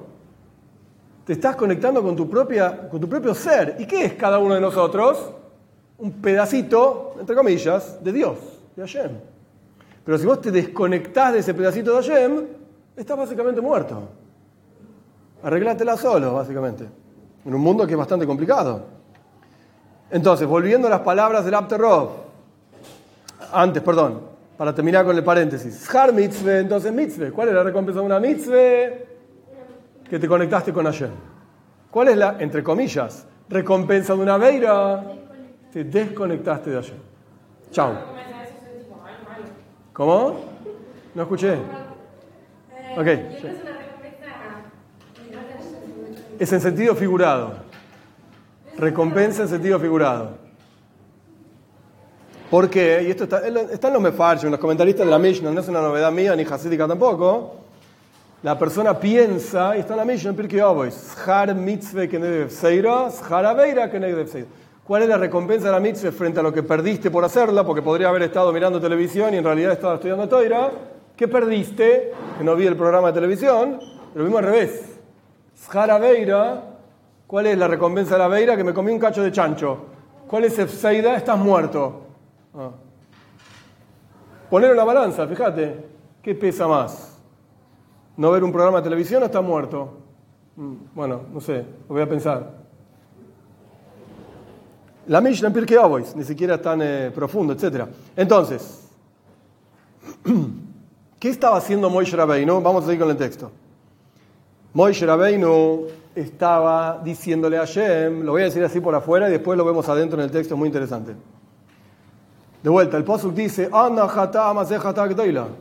Te 1.26 1.34
estás 1.34 1.56
conectando 1.56 2.02
con 2.02 2.16
tu, 2.16 2.30
propia, 2.30 2.90
con 2.90 3.00
tu 3.00 3.08
propio 3.08 3.34
ser. 3.34 3.78
¿Y 3.80 3.86
qué 3.86 4.06
es 4.06 4.14
cada 4.14 4.40
uno 4.40 4.56
de 4.56 4.62
nosotros? 4.62 5.32
Un 6.00 6.12
pedacito, 6.14 7.16
entre 7.20 7.36
comillas, 7.36 8.04
de 8.04 8.12
Dios, 8.12 8.38
de 8.76 8.82
Hashem. 8.82 9.12
Pero 10.04 10.18
si 10.18 10.26
vos 10.26 10.42
te 10.42 10.52
desconectás 10.52 11.34
de 11.34 11.40
ese 11.40 11.54
pedacito 11.54 11.92
de 11.92 12.04
Hashem, 12.04 12.46
estás 12.98 13.18
básicamente 13.18 13.62
muerto. 13.62 14.10
Arreglátela 15.44 15.96
solo, 15.96 16.34
básicamente. 16.34 16.86
En 17.46 17.54
un 17.54 17.62
mundo 17.62 17.86
que 17.86 17.94
es 17.94 17.98
bastante 17.98 18.26
complicado. 18.26 18.86
Entonces, 20.10 20.48
volviendo 20.48 20.88
a 20.88 20.92
las 20.92 21.02
palabras 21.02 21.46
del 21.46 21.54
Abterrov. 21.54 22.23
Antes, 23.54 23.84
perdón, 23.84 24.22
para 24.58 24.74
terminar 24.74 25.06
con 25.06 25.16
el 25.16 25.24
paréntesis. 25.24 25.94
Har 25.94 26.12
mitzvah, 26.12 26.60
entonces 26.60 26.92
mitzvah. 26.92 27.32
¿Cuál 27.32 27.50
es 27.50 27.54
la 27.54 27.64
recompensa 27.64 28.00
de 28.00 28.06
una 28.06 28.20
mitzvah? 28.20 28.56
Que 30.10 30.20
te 30.20 30.28
conectaste 30.28 30.74
con 30.74 30.86
Hashem. 30.86 31.12
¿Cuál 31.92 32.08
es 32.10 32.18
la, 32.18 32.38
entre 32.40 32.64
comillas, 32.64 33.28
recompensa 33.50 34.16
de 34.16 34.22
una 34.22 34.38
veira? 34.38 35.04
Te 35.72 35.84
desconectaste 35.84 36.72
de 36.72 36.76
Hashem. 36.76 36.98
Chao. 37.72 37.94
¿Cómo? 39.94 40.40
No 41.14 41.22
escuché. 41.22 41.56
Ok. 42.98 43.08
Es 46.40 46.52
en 46.52 46.62
sentido 46.62 46.96
figurado. 46.96 47.54
Recompensa 48.78 49.44
en 49.44 49.50
sentido 49.50 49.80
figurado. 49.80 50.43
¿Por 52.54 52.70
qué? 52.70 53.04
Y 53.08 53.10
esto 53.10 53.24
está, 53.24 53.48
está 53.48 53.88
en 53.88 53.96
los 53.96 54.04
mefarshim, 54.04 54.52
los 54.52 54.60
comentaristas 54.60 55.08
de 55.08 55.10
la 55.10 55.18
Mishnah, 55.18 55.50
no 55.50 55.60
es 55.60 55.68
una 55.70 55.82
novedad 55.82 56.12
mía 56.12 56.36
ni 56.36 56.44
hasídica 56.44 56.88
tampoco. 56.88 57.56
La 58.44 58.60
persona 58.60 59.00
piensa, 59.00 59.76
y 59.76 59.80
está 59.80 59.94
en 59.94 59.98
la 59.98 60.06
Mishnah, 60.06 60.30
en 60.30 60.36
Pirkei 60.36 60.60
Shar 60.60 61.56
mitzvah 61.56 62.06
que 62.06 62.48
Shar 62.48 63.46
aveira 63.48 63.90
que. 63.90 64.46
¿Cuál 64.84 65.02
es 65.02 65.10
la 65.10 65.18
recompensa 65.18 65.66
de 65.66 65.72
la 65.72 65.80
mitzvah 65.80 66.12
frente 66.12 66.42
a 66.42 66.44
lo 66.44 66.54
que 66.54 66.62
perdiste 66.62 67.10
por 67.10 67.26
hacerla? 67.26 67.66
Porque 67.66 67.82
podría 67.82 68.10
haber 68.10 68.22
estado 68.22 68.54
mirando 68.54 68.80
televisión 68.80 69.34
y 69.34 69.38
en 69.38 69.44
realidad 69.44 69.72
estaba 69.72 69.96
estudiando 69.96 70.30
Toira. 70.30 70.70
¿Qué 71.18 71.28
perdiste? 71.28 72.14
Que 72.38 72.44
no 72.44 72.56
vi 72.56 72.68
el 72.68 72.76
programa 72.76 73.08
de 73.08 73.14
televisión. 73.16 73.80
Lo 74.14 74.22
mismo 74.22 74.38
al 74.38 74.44
revés. 74.44 75.00
Veira, 76.00 76.62
¿cuál 77.26 77.48
es 77.48 77.58
la 77.58 77.68
recompensa 77.68 78.14
de 78.14 78.20
la 78.20 78.28
veira? 78.28 78.56
Que 78.56 78.64
me 78.64 78.76
comí 78.76 78.92
un 78.92 79.00
cacho 79.00 79.24
de 79.24 79.32
chancho. 79.32 79.88
¿Cuál 80.28 80.44
es 80.44 80.60
Efseida? 80.60 81.16
Estás 81.16 81.40
muerto. 81.40 82.03
Ah. 82.56 82.72
Poner 84.50 84.72
en 84.72 84.78
la 84.78 84.84
balanza, 84.84 85.28
fíjate, 85.28 85.86
¿qué 86.22 86.36
pesa 86.36 86.68
más? 86.68 87.18
¿No 88.16 88.30
ver 88.32 88.44
un 88.44 88.52
programa 88.52 88.78
de 88.78 88.84
televisión 88.84 89.24
o 89.24 89.26
estar 89.26 89.42
muerto? 89.42 89.98
Mm, 90.56 90.76
bueno, 90.94 91.22
no 91.34 91.42
sé, 91.42 91.66
lo 91.88 91.96
voy 91.96 92.02
a 92.04 92.10
pensar. 92.10 92.64
La 95.08 95.20
Mishnah 95.20 95.48
en 95.48 95.54
Pirkei 95.54 95.78
ni 96.16 96.24
siquiera 96.24 96.62
tan 96.62 96.82
eh, 96.82 97.12
profundo, 97.14 97.54
etc. 97.54 97.86
Entonces, 98.16 98.88
¿qué 101.20 101.30
estaba 101.30 101.58
haciendo 101.58 101.90
Moishe 101.90 102.16
Rabbeinu? 102.16 102.62
Vamos 102.62 102.84
a 102.84 102.86
seguir 102.88 103.02
con 103.02 103.10
el 103.10 103.18
texto. 103.18 103.52
Moishe 104.74 105.06
Rabbeinu 105.06 105.88
estaba 106.16 107.02
diciéndole 107.04 107.58
a 107.58 107.66
Shem, 107.66 108.24
lo 108.24 108.34
voy 108.34 108.44
a 108.44 108.46
decir 108.46 108.64
así 108.64 108.80
por 108.80 108.94
afuera 108.94 109.28
y 109.28 109.32
después 109.32 109.58
lo 109.58 109.66
vemos 109.66 109.90
adentro 109.90 110.20
en 110.20 110.26
el 110.26 110.32
texto, 110.32 110.54
es 110.54 110.60
muy 110.60 110.68
interesante. 110.68 111.16
De 112.64 112.70
vuelta, 112.70 112.96
el 112.96 113.04
Posuk 113.04 113.34
dice, 113.34 113.70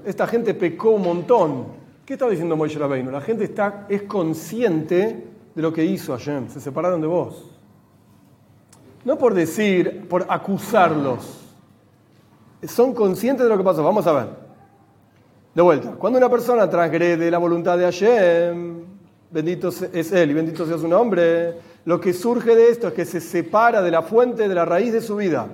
esta 0.04 0.26
gente 0.28 0.54
pecó 0.54 0.90
un 0.90 1.02
montón. 1.02 1.66
¿Qué 2.06 2.12
está 2.12 2.28
diciendo 2.28 2.56
Moishe 2.56 2.78
Rabbeinu? 2.78 3.11
La 3.11 3.21
gente 3.21 3.42
está, 3.42 3.87
es 3.88 4.02
consciente 4.02 5.26
de 5.52 5.62
lo 5.62 5.73
que 5.73 5.85
hizo 5.85 6.12
Hashem, 6.12 6.49
se 6.49 6.61
separaron 6.61 7.00
de 7.00 7.09
vos. 7.09 7.50
No 9.04 9.18
por 9.18 9.35
decir, 9.35 10.06
por 10.09 10.26
acusarlos. 10.28 11.40
Son 12.62 12.94
conscientes 12.94 13.42
de 13.42 13.50
lo 13.50 13.59
que 13.59 13.64
pasó. 13.64 13.82
Vamos 13.82 14.06
a 14.06 14.12
ver. 14.12 14.28
De 15.56 15.61
vuelta, 15.61 15.90
cuando 15.99 16.21
una 16.21 16.30
persona 16.30 16.71
transgrede 16.71 17.32
la 17.32 17.38
voluntad 17.38 17.76
de 17.78 17.85
Hashem, 17.85 18.85
bendito 19.28 19.71
es 19.92 20.12
Él 20.12 20.30
y 20.30 20.35
bendito 20.35 20.64
sea 20.64 20.78
su 20.78 20.87
nombre, 20.87 21.54
lo 21.85 22.00
que 22.00 22.12
surge 22.12 22.54
de 22.54 22.68
esto 22.68 22.87
es 22.87 22.94
que 22.94 23.04
se 23.04 23.21
separa 23.21 23.82
de 23.82 23.90
la 23.90 24.02
fuente, 24.02 24.47
de 24.49 24.54
la 24.54 24.64
raíz 24.64 24.92
de 24.92 25.00
su 25.00 25.16
vida 25.16 25.49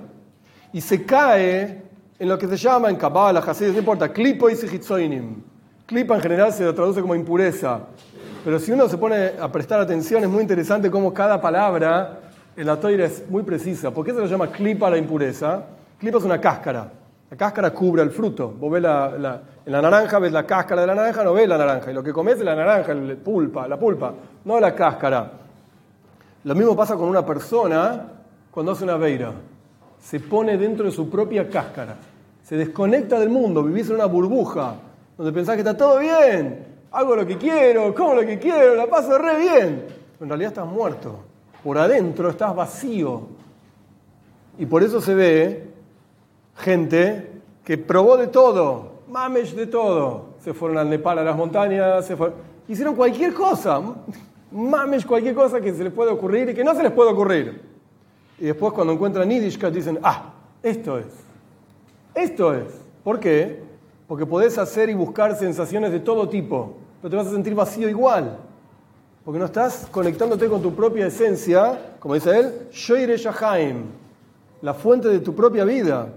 y 0.73 0.81
se 0.81 1.05
cae 1.05 1.83
en 2.17 2.29
lo 2.29 2.37
que 2.37 2.47
se 2.47 2.57
llama 2.57 2.89
en 2.89 2.95
Kabbalah, 2.95 3.39
Hasid, 3.39 3.71
no 3.71 3.79
importa, 3.79 4.11
klipo 4.11 4.49
y 4.49 4.55
sijitzoinim. 4.55 5.41
Klipa 5.85 6.15
en 6.15 6.21
general 6.21 6.53
se 6.53 6.63
lo 6.63 6.75
traduce 6.75 7.01
como 7.01 7.15
impureza, 7.15 7.79
pero 8.43 8.59
si 8.59 8.71
uno 8.71 8.87
se 8.87 8.97
pone 8.97 9.31
a 9.39 9.51
prestar 9.51 9.79
atención 9.79 10.23
es 10.23 10.29
muy 10.29 10.41
interesante 10.41 10.91
cómo 10.91 11.13
cada 11.13 11.41
palabra 11.41 12.19
en 12.55 12.67
la 12.67 12.79
toira 12.79 13.05
es 13.05 13.23
muy 13.29 13.43
precisa. 13.43 13.91
¿Por 13.91 14.05
qué 14.05 14.11
se 14.11 14.19
lo 14.19 14.25
llama 14.25 14.47
clipa 14.51 14.89
la 14.89 14.97
impureza? 14.97 15.63
Clipa 15.97 16.17
es 16.17 16.23
una 16.23 16.39
cáscara. 16.39 16.91
La 17.31 17.37
cáscara 17.37 17.71
cubre 17.71 18.01
el 18.01 18.11
fruto. 18.11 18.49
Vos 18.49 18.71
ves 18.71 18.81
la, 18.81 19.41
en 19.65 19.71
la 19.71 19.81
naranja, 19.81 20.19
ves 20.19 20.31
la 20.31 20.45
cáscara 20.45 20.81
de 20.81 20.87
la 20.87 20.95
naranja, 20.95 21.23
no 21.23 21.33
ves 21.33 21.47
la 21.47 21.57
naranja. 21.57 21.91
Y 21.91 21.93
lo 21.93 22.03
que 22.03 22.11
comes 22.11 22.37
es 22.37 22.43
la 22.43 22.55
naranja, 22.55 22.93
la 22.93 23.15
pulpa, 23.15 23.67
la 23.67 23.77
pulpa, 23.77 24.13
no 24.45 24.59
la 24.59 24.73
cáscara. 24.73 25.31
Lo 26.43 26.55
mismo 26.55 26.75
pasa 26.75 26.95
con 26.95 27.07
una 27.07 27.25
persona 27.25 28.07
cuando 28.51 28.71
hace 28.71 28.83
una 28.83 28.97
veira. 28.97 29.31
Se 30.01 30.19
pone 30.19 30.57
dentro 30.57 30.85
de 30.85 30.91
su 30.91 31.09
propia 31.09 31.49
cáscara. 31.49 31.97
Se 32.43 32.57
desconecta 32.57 33.19
del 33.19 33.29
mundo, 33.29 33.63
vivís 33.63 33.89
en 33.89 33.95
una 33.95 34.05
burbuja, 34.05 34.75
donde 35.17 35.31
pensás 35.31 35.55
que 35.55 35.61
está 35.61 35.77
todo 35.77 35.99
bien, 35.99 36.65
hago 36.91 37.15
lo 37.15 37.25
que 37.25 37.37
quiero, 37.37 37.93
como 37.93 38.15
lo 38.15 38.25
que 38.25 38.39
quiero, 38.39 38.75
la 38.75 38.87
paso 38.87 39.17
re 39.17 39.37
bien. 39.37 39.85
Pero 39.85 40.25
en 40.25 40.29
realidad 40.29 40.49
estás 40.49 40.67
muerto. 40.67 41.19
Por 41.63 41.77
adentro 41.77 42.29
estás 42.29 42.55
vacío. 42.55 43.27
Y 44.57 44.65
por 44.65 44.83
eso 44.83 44.99
se 45.01 45.13
ve 45.13 45.67
gente 46.57 47.31
que 47.63 47.77
probó 47.77 48.17
de 48.17 48.27
todo, 48.27 49.03
mames 49.07 49.55
de 49.55 49.67
todo. 49.67 50.29
Se 50.43 50.53
fueron 50.53 50.77
al 50.77 50.89
Nepal 50.89 51.19
a 51.19 51.23
las 51.23 51.35
montañas, 51.35 52.05
se 52.05 52.17
hicieron 52.67 52.95
cualquier 52.95 53.33
cosa, 53.33 53.81
mames 54.51 55.05
cualquier 55.05 55.35
cosa 55.35 55.61
que 55.61 55.73
se 55.73 55.83
les 55.83 55.93
puede 55.93 56.11
ocurrir 56.11 56.49
y 56.49 56.53
que 56.53 56.63
no 56.63 56.73
se 56.73 56.83
les 56.83 56.91
puede 56.91 57.11
ocurrir. 57.11 57.68
Y 58.39 58.45
después 58.45 58.73
cuando 58.73 58.93
encuentran 58.93 59.29
Yiddishkeit 59.29 59.73
dicen, 59.73 59.99
ah, 60.01 60.33
esto 60.63 60.97
es, 60.97 61.07
esto 62.15 62.53
es. 62.53 62.65
¿Por 63.03 63.19
qué? 63.19 63.61
Porque 64.07 64.25
podés 64.25 64.57
hacer 64.57 64.89
y 64.89 64.93
buscar 64.93 65.37
sensaciones 65.37 65.91
de 65.91 65.99
todo 65.99 66.27
tipo, 66.29 66.75
pero 67.01 67.09
te 67.09 67.15
vas 67.17 67.27
a 67.27 67.31
sentir 67.31 67.53
vacío 67.53 67.89
igual. 67.89 68.37
Porque 69.25 69.39
no 69.39 69.45
estás 69.45 69.87
conectándote 69.91 70.47
con 70.47 70.61
tu 70.61 70.73
propia 70.73 71.07
esencia, 71.07 71.95
como 71.99 72.15
dice 72.15 72.37
él, 72.37 72.53
Shoire 72.71 73.17
Shahaim, 73.17 73.83
la 74.61 74.73
fuente 74.73 75.09
de 75.09 75.19
tu 75.19 75.35
propia 75.35 75.65
vida. 75.65 76.07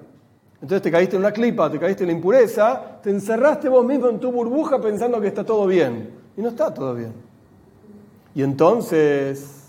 Entonces 0.55 0.83
te 0.83 0.91
caíste 0.91 1.17
en 1.17 1.23
una 1.23 1.33
clipa, 1.33 1.71
te 1.71 1.79
caíste 1.79 2.05
en 2.05 2.11
la 2.11 2.14
impureza, 2.14 3.00
te 3.02 3.11
encerraste 3.11 3.69
vos 3.69 3.85
mismo 3.85 4.09
en 4.09 4.21
tu 4.21 4.31
burbuja 4.31 4.81
pensando 4.81 5.21
que 5.21 5.26
está 5.26 5.45
todo 5.45 5.67
bien. 5.67 6.11
Y 6.37 6.41
no 6.41 6.50
está 6.50 6.73
todo 6.73 6.95
bien. 6.95 7.12
Y 8.35 8.43
entonces, 8.43 9.62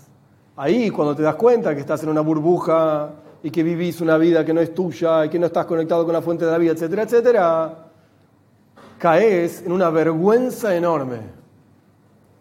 ahí 0.56 0.90
cuando 0.90 1.14
te 1.14 1.22
das 1.22 1.34
cuenta 1.34 1.74
que 1.74 1.80
estás 1.80 2.02
en 2.02 2.08
una 2.08 2.20
burbuja 2.20 3.10
y 3.42 3.50
que 3.50 3.62
vivís 3.62 4.00
una 4.00 4.16
vida 4.16 4.44
que 4.44 4.54
no 4.54 4.60
es 4.60 4.74
tuya 4.74 5.26
y 5.26 5.28
que 5.28 5.38
no 5.38 5.46
estás 5.46 5.66
conectado 5.66 6.04
con 6.04 6.12
la 6.12 6.22
fuente 6.22 6.44
de 6.44 6.50
la 6.50 6.58
vida, 6.58 6.72
etcétera, 6.72 7.02
etcétera, 7.02 7.78
caes 8.98 9.62
en 9.62 9.72
una 9.72 9.90
vergüenza 9.90 10.74
enorme. 10.74 11.18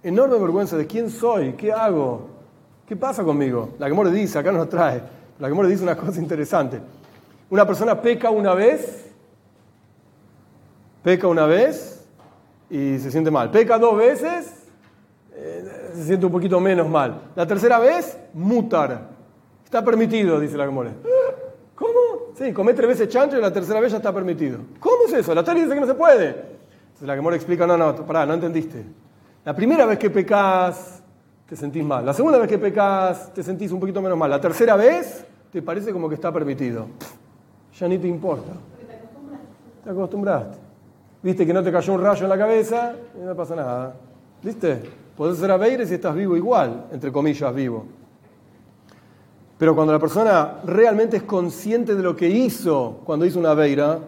Enorme 0.01 0.37
vergüenza 0.37 0.77
de 0.77 0.87
quién 0.87 1.09
soy, 1.09 1.53
qué 1.53 1.71
hago, 1.71 2.29
qué 2.87 2.95
pasa 2.95 3.23
conmigo. 3.23 3.75
La 3.79 3.89
que 3.89 4.03
le 4.03 4.11
dice, 4.11 4.39
acá 4.39 4.51
nos 4.51 4.69
trae, 4.69 5.01
la 5.39 5.49
que 5.49 5.55
le 5.55 5.69
dice 5.69 5.83
una 5.83 5.97
cosa 5.97 6.19
interesante. 6.19 6.79
Una 7.49 7.67
persona 7.67 8.01
peca 8.01 8.29
una 8.29 8.53
vez, 8.53 9.05
peca 11.03 11.27
una 11.27 11.45
vez 11.45 12.05
y 12.69 12.97
se 12.99 13.11
siente 13.11 13.29
mal. 13.29 13.51
Peca 13.51 13.77
dos 13.77 13.97
veces, 13.97 14.53
eh, 15.35 15.82
se 15.93 16.03
siente 16.03 16.25
un 16.25 16.31
poquito 16.31 16.59
menos 16.59 16.87
mal. 16.89 17.21
La 17.35 17.45
tercera 17.45 17.79
vez, 17.79 18.17
mutar. 18.33 19.09
Está 19.63 19.83
permitido, 19.83 20.39
dice 20.39 20.57
la 20.57 20.65
Gemore. 20.65 20.91
¿Cómo? 21.75 22.33
Sí, 22.35 22.53
come 22.53 22.73
tres 22.73 22.89
veces 22.89 23.09
chancho 23.09 23.37
y 23.37 23.41
la 23.41 23.51
tercera 23.51 23.79
vez 23.79 23.91
ya 23.91 23.97
está 23.97 24.13
permitido. 24.13 24.59
¿Cómo 24.79 25.05
es 25.07 25.13
eso? 25.13 25.33
La 25.33 25.43
Tari 25.43 25.61
dice 25.61 25.73
que 25.73 25.81
no 25.81 25.87
se 25.87 25.95
puede. 25.95 26.27
Entonces 26.27 27.07
la 27.07 27.15
Gemore 27.15 27.35
explica, 27.35 27.65
no, 27.65 27.77
no, 27.77 27.95
pará, 28.05 28.25
no 28.25 28.33
entendiste. 28.33 28.83
La 29.43 29.55
primera 29.55 29.85
vez 29.85 29.97
que 29.97 30.09
pecas, 30.09 31.01
te 31.47 31.55
sentís 31.55 31.83
mal. 31.83 32.05
La 32.05 32.13
segunda 32.13 32.37
vez 32.37 32.47
que 32.47 32.57
pecas, 32.57 33.33
te 33.33 33.43
sentís 33.43 33.71
un 33.71 33.79
poquito 33.79 34.01
menos 34.01 34.17
mal. 34.17 34.29
La 34.29 34.39
tercera 34.39 34.75
vez, 34.75 35.25
te 35.51 35.61
parece 35.61 35.91
como 35.91 36.07
que 36.07 36.15
está 36.15 36.31
permitido. 36.31 36.87
Ya 37.77 37.87
ni 37.87 37.97
te 37.97 38.07
importa. 38.07 38.53
Te 39.83 39.89
acostumbraste. 39.89 40.57
Viste 41.21 41.45
que 41.45 41.53
no 41.53 41.63
te 41.63 41.71
cayó 41.71 41.93
un 41.93 42.01
rayo 42.01 42.23
en 42.23 42.29
la 42.29 42.37
cabeza 42.37 42.93
y 43.19 43.25
no 43.25 43.35
pasa 43.35 43.55
nada. 43.55 43.95
¿Viste? 44.41 45.02
Podés 45.17 45.37
ser 45.37 45.51
Aveire 45.51 45.85
si 45.85 45.93
estás 45.95 46.15
vivo 46.15 46.35
igual, 46.35 46.87
entre 46.91 47.11
comillas, 47.11 47.53
vivo. 47.53 47.85
Pero 49.57 49.75
cuando 49.75 49.93
la 49.93 49.99
persona 49.99 50.59
realmente 50.65 51.17
es 51.17 51.23
consciente 51.23 51.95
de 51.95 52.03
lo 52.03 52.15
que 52.15 52.27
hizo 52.27 53.01
cuando 53.05 53.25
hizo 53.25 53.39
una 53.39 53.51
Aveira, 53.51 53.99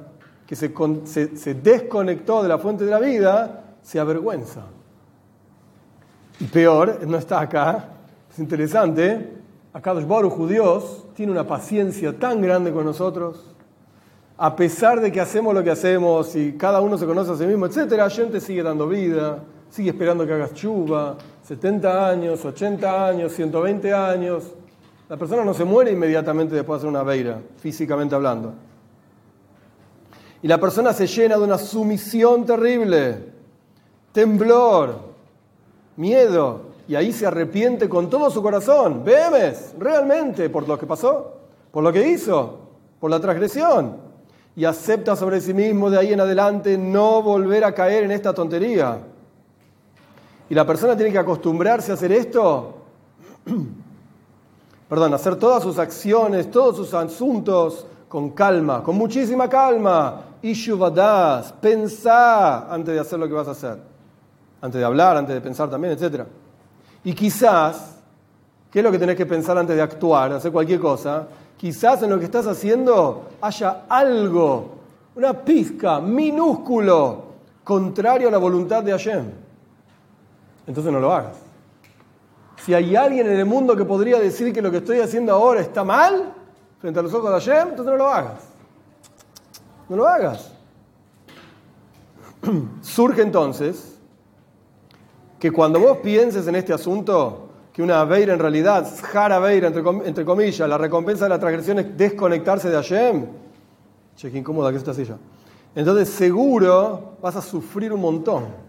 que 0.48 0.56
se, 0.56 1.56
desconectó 1.56 2.44
de 2.44 2.50
la 2.50 2.58
fuente 2.58 2.86
de 2.86 2.92
la 2.92 3.00
vida, 3.00 3.64
se 3.82 4.00
avergüenza. 4.00 4.64
Y 6.40 6.46
peor, 6.46 7.06
no 7.08 7.18
está 7.18 7.40
acá, 7.40 7.90
es 8.32 8.40
interesante, 8.40 9.34
acá 9.74 9.94
Baruch 9.94 10.38
Dios 10.48 11.06
tiene 11.16 11.32
una 11.32 11.48
paciencia 11.48 12.18
tan 12.18 12.42
grande 12.42 12.72
con 12.72 12.86
nosotros, 12.86 13.56
a 14.38 14.56
pesar 14.56 15.00
de 15.00 15.12
que 15.12 15.22
hacemos 15.22 15.54
lo 15.54 15.64
que 15.64 15.72
hacemos 15.72 16.36
y 16.36 16.54
cada 16.54 16.82
uno 16.82 16.98
se 16.98 17.06
conoce 17.06 17.32
a 17.32 17.36
sí 17.36 17.46
mismo, 17.46 17.66
etc., 17.66 17.92
la 17.92 18.10
gente 18.10 18.42
sigue 18.42 18.62
dando 18.62 18.88
vida, 18.88 19.40
sigue 19.76 19.90
esperando 19.90 20.26
que 20.26 20.32
hagas 20.32 20.54
chuva, 20.54 21.18
70 21.44 22.10
años, 22.10 22.46
80 22.46 23.08
años, 23.10 23.34
120 23.34 23.94
años. 23.94 24.46
La 25.10 25.18
persona 25.18 25.44
no 25.44 25.54
se 25.54 25.66
muere 25.66 25.92
inmediatamente 25.92 26.56
después 26.56 26.80
de 26.82 26.88
hacer 26.88 26.90
una 26.90 27.04
veira, 27.04 27.42
físicamente 27.58 28.16
hablando. 28.16 28.54
Y 30.42 30.48
la 30.48 30.62
persona 30.62 30.94
se 30.94 31.08
llena 31.08 31.36
de 31.36 31.44
una 31.44 31.58
sumisión 31.58 32.46
terrible, 32.46 33.18
temblor, 34.14 34.98
miedo, 35.98 36.62
y 36.88 36.96
ahí 36.96 37.12
se 37.12 37.26
arrepiente 37.26 37.90
con 37.90 38.10
todo 38.10 38.30
su 38.30 38.42
corazón. 38.42 39.04
¿Vemes? 39.04 39.76
Realmente, 39.78 40.50
por 40.50 40.66
lo 40.70 40.80
que 40.80 40.86
pasó, 40.86 41.34
por 41.72 41.84
lo 41.84 41.92
que 41.92 42.08
hizo, 42.08 42.60
por 43.02 43.12
la 43.12 43.20
transgresión. 43.20 43.98
Y 44.56 44.64
acepta 44.64 45.18
sobre 45.18 45.42
sí 45.42 45.54
mismo 45.54 45.90
de 45.90 46.00
ahí 46.00 46.14
en 46.14 46.22
adelante 46.22 46.78
no 46.78 47.22
volver 47.22 47.66
a 47.66 47.76
caer 47.76 48.04
en 48.06 48.12
esta 48.12 48.34
tontería. 48.34 49.02
Y 50.50 50.54
la 50.54 50.66
persona 50.66 50.96
tiene 50.96 51.12
que 51.12 51.18
acostumbrarse 51.18 51.92
a 51.92 51.96
hacer 51.96 52.12
esto, 52.12 52.76
perdón, 54.90 55.14
hacer 55.14 55.38
todas 55.38 55.64
sus 55.64 55.80
acciones, 55.80 56.52
todos 56.52 56.78
sus 56.78 56.94
asuntos 56.94 57.88
con 58.08 58.30
calma, 58.32 58.84
con 58.84 58.96
muchísima 58.96 59.50
calma. 59.50 60.22
Ishuvadas, 60.44 61.52
pensá 61.54 62.72
antes 62.72 62.94
de 62.94 63.00
hacer 63.00 63.18
lo 63.18 63.28
que 63.28 63.34
vas 63.34 63.48
a 63.48 63.52
hacer, 63.52 63.80
antes 64.62 64.80
de 64.80 64.86
hablar, 64.86 65.18
antes 65.18 65.34
de 65.34 65.42
pensar 65.42 65.68
también, 65.70 65.98
etc. 65.98 66.24
Y 67.04 67.14
quizás, 67.14 67.98
¿qué 68.70 68.80
es 68.80 68.86
lo 68.86 68.92
que 68.92 69.00
tenés 69.00 69.16
que 69.16 69.26
pensar 69.26 69.58
antes 69.58 69.76
de 69.76 69.82
actuar, 69.82 70.34
hacer 70.34 70.52
cualquier 70.52 70.80
cosa? 70.80 71.28
Quizás 71.58 72.04
en 72.04 72.12
lo 72.12 72.20
que 72.20 72.26
estás 72.26 72.46
haciendo 72.46 73.30
haya 73.42 73.86
algo, 73.90 74.76
una 75.16 75.34
pizca 75.34 76.00
minúsculo, 76.00 77.24
contrario 77.64 78.28
a 78.28 78.32
la 78.32 78.38
voluntad 78.38 78.84
de 78.84 78.92
Hashem 78.92 79.45
entonces 80.68 80.92
no 80.92 81.00
lo 81.00 81.14
hagas. 81.14 81.38
Si 82.64 82.74
hay 82.74 82.96
alguien 82.96 83.28
en 83.28 83.38
el 83.38 83.46
mundo 83.46 83.76
que 83.76 83.86
podría 83.86 84.20
decir 84.20 84.52
que 84.54 84.62
lo 84.62 84.72
que 84.72 84.78
estoy 84.78 85.00
haciendo 85.00 85.34
ahora 85.34 85.62
está 85.62 85.84
mal, 85.84 86.34
frente 86.80 87.00
a 87.00 87.04
los 87.04 87.14
ojos 87.14 87.32
de 87.32 87.40
Hashem, 87.40 87.70
entonces 87.70 87.92
no 87.92 87.98
lo 87.98 88.08
hagas. 88.08 88.42
No 89.88 89.96
lo 89.96 90.08
hagas. 90.08 90.52
Surge 92.82 93.22
entonces 93.22 93.98
que 95.40 95.52
cuando 95.52 95.80
vos 95.80 95.98
pienses 95.98 96.48
en 96.48 96.56
este 96.56 96.74
asunto, 96.74 97.50
que 97.72 97.84
una 97.84 98.04
veira 98.06 98.34
en 98.34 98.40
realidad, 98.40 98.88
jara 99.12 99.38
veira 99.38 99.68
entre, 99.68 100.26
comillas, 100.26 100.68
la 100.68 100.78
recompensa 100.78 101.26
de 101.26 101.30
la 101.30 101.40
transgresión 101.40 101.80
es 101.80 101.98
desconectarse 101.98 102.70
de 102.70 102.76
Hashem, 102.76 103.26
che, 104.16 104.32
qué 104.32 104.38
incómoda 104.38 104.70
que 104.70 104.78
es 104.78 104.82
esta 104.82 104.94
silla. 104.94 105.18
Entonces 105.76 106.10
seguro 106.10 107.18
vas 107.22 107.36
a 107.36 107.42
sufrir 107.42 107.92
un 107.92 108.02
montón. 108.02 108.65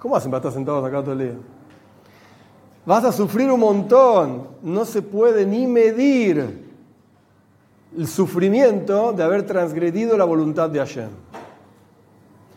¿Cómo 0.00 0.16
hacen 0.16 0.30
para 0.30 0.38
estar 0.38 0.52
sentados 0.52 0.84
acá 0.84 1.02
todo 1.02 1.12
el 1.12 1.18
día? 1.18 1.34
Vas 2.86 3.04
a 3.04 3.12
sufrir 3.12 3.50
un 3.50 3.60
montón. 3.60 4.48
No 4.62 4.86
se 4.86 5.02
puede 5.02 5.44
ni 5.44 5.66
medir 5.66 6.70
el 7.96 8.06
sufrimiento 8.08 9.12
de 9.12 9.22
haber 9.22 9.44
transgredido 9.44 10.16
la 10.16 10.24
voluntad 10.24 10.70
de 10.70 10.78
Hashem. 10.78 11.10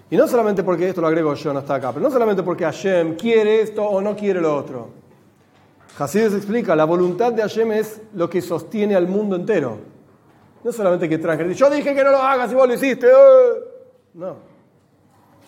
Y 0.10 0.16
no 0.16 0.28
solamente 0.28 0.64
porque 0.64 0.88
esto 0.88 1.02
lo 1.02 1.08
agrego 1.08 1.34
yo, 1.34 1.54
no 1.54 1.60
está 1.60 1.76
acá, 1.76 1.92
pero 1.92 2.04
no 2.04 2.12
solamente 2.12 2.44
porque 2.44 2.64
Hashem 2.64 3.16
quiere 3.16 3.62
esto 3.62 3.84
o 3.84 4.00
no 4.00 4.16
quiere 4.16 4.40
lo 4.40 4.56
otro. 4.56 4.90
Hasidus 6.00 6.36
explica, 6.36 6.76
la 6.76 6.86
voluntad 6.86 7.34
de 7.34 7.42
Hashem 7.42 7.72
es 7.74 8.02
lo 8.14 8.30
que 8.30 8.42
sostiene 8.42 8.96
al 8.96 9.08
mundo 9.08 9.36
entero. 9.36 9.80
No 10.64 10.72
solamente 10.72 11.10
que 11.10 11.18
transgredí, 11.18 11.56
yo 11.56 11.70
dije 11.70 11.94
que 11.94 12.04
no 12.04 12.12
lo 12.12 12.20
hagas 12.20 12.52
y 12.52 12.56
vos 12.56 12.68
lo 12.68 12.74
hiciste. 12.74 13.08
¡eh! 13.08 13.14
No. 14.14 14.36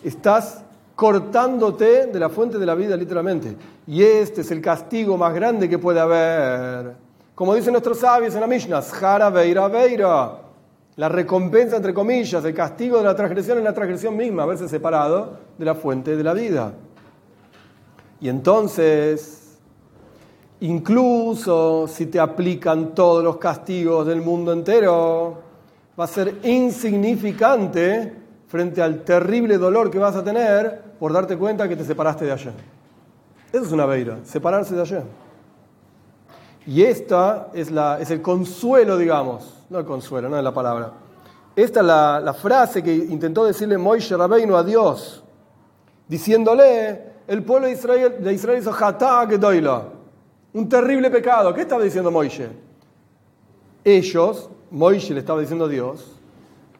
Estás 0.04 0.65
cortándote 0.96 2.06
de 2.06 2.18
la 2.18 2.30
fuente 2.30 2.58
de 2.58 2.66
la 2.66 2.74
vida 2.74 2.96
literalmente. 2.96 3.54
Y 3.86 4.02
este 4.02 4.40
es 4.40 4.50
el 4.50 4.62
castigo 4.62 5.16
más 5.18 5.34
grande 5.34 5.68
que 5.68 5.78
puede 5.78 6.00
haber. 6.00 6.96
Como 7.34 7.54
dicen 7.54 7.72
nuestros 7.72 7.98
sabios 7.98 8.34
en 8.34 8.40
la 8.40 8.46
Mishnah, 8.46 8.80
Jara 8.80 9.28
Veira 9.28 9.68
Veira. 9.68 10.38
La 10.96 11.10
recompensa, 11.10 11.76
entre 11.76 11.92
comillas, 11.92 12.42
el 12.42 12.54
castigo 12.54 12.96
de 12.96 13.04
la 13.04 13.14
transgresión 13.14 13.58
es 13.58 13.64
la 13.64 13.74
transgresión 13.74 14.16
misma, 14.16 14.44
haberse 14.44 14.66
separado 14.66 15.38
de 15.58 15.64
la 15.66 15.74
fuente 15.74 16.16
de 16.16 16.24
la 16.24 16.32
vida. 16.32 16.72
Y 18.18 18.30
entonces, 18.30 19.58
incluso 20.60 21.86
si 21.86 22.06
te 22.06 22.18
aplican 22.18 22.94
todos 22.94 23.22
los 23.22 23.36
castigos 23.36 24.06
del 24.06 24.22
mundo 24.22 24.54
entero, 24.54 25.42
va 26.00 26.04
a 26.04 26.08
ser 26.08 26.36
insignificante 26.44 28.25
frente 28.56 28.80
al 28.80 29.04
terrible 29.04 29.58
dolor 29.58 29.90
que 29.90 29.98
vas 29.98 30.16
a 30.16 30.24
tener 30.24 30.80
por 30.98 31.12
darte 31.12 31.36
cuenta 31.36 31.68
que 31.68 31.76
te 31.76 31.84
separaste 31.84 32.24
de 32.24 32.30
Hashem. 32.30 32.54
Eso 33.52 33.64
es 33.64 33.72
una 33.72 33.84
veira, 33.84 34.18
separarse 34.24 34.74
de 34.74 34.80
Hashem. 34.80 35.02
Y 36.66 36.82
esta 36.82 37.48
es, 37.52 37.70
la, 37.70 38.00
es 38.00 38.10
el 38.10 38.22
consuelo, 38.22 38.96
digamos, 38.96 39.62
no 39.68 39.78
el 39.78 39.84
consuelo, 39.84 40.30
no 40.30 40.38
es 40.38 40.42
la 40.42 40.54
palabra. 40.54 40.90
Esta 41.54 41.80
es 41.80 41.86
la, 41.86 42.34
frase 42.34 42.82
que 42.82 42.94
intentó 42.94 43.44
decirle 43.44 43.76
Moishe 43.76 44.16
Rabbeinu 44.16 44.56
a 44.56 44.64
Dios, 44.64 45.22
diciéndole, 46.08 47.12
el 47.28 47.42
pueblo 47.42 47.66
de 47.66 47.74
Israel, 47.74 48.16
de 48.20 48.32
Israel 48.32 48.60
hizo 48.60 48.74
un 50.54 50.68
terrible 50.70 51.10
pecado. 51.10 51.52
¿Qué 51.52 51.60
estaba 51.60 51.82
diciendo 51.82 52.10
Moishe? 52.10 52.48
Ellos, 53.84 54.48
Moishe 54.70 55.12
le 55.12 55.20
estaba 55.20 55.40
diciendo 55.40 55.66
a 55.66 55.68
Dios, 55.68 56.15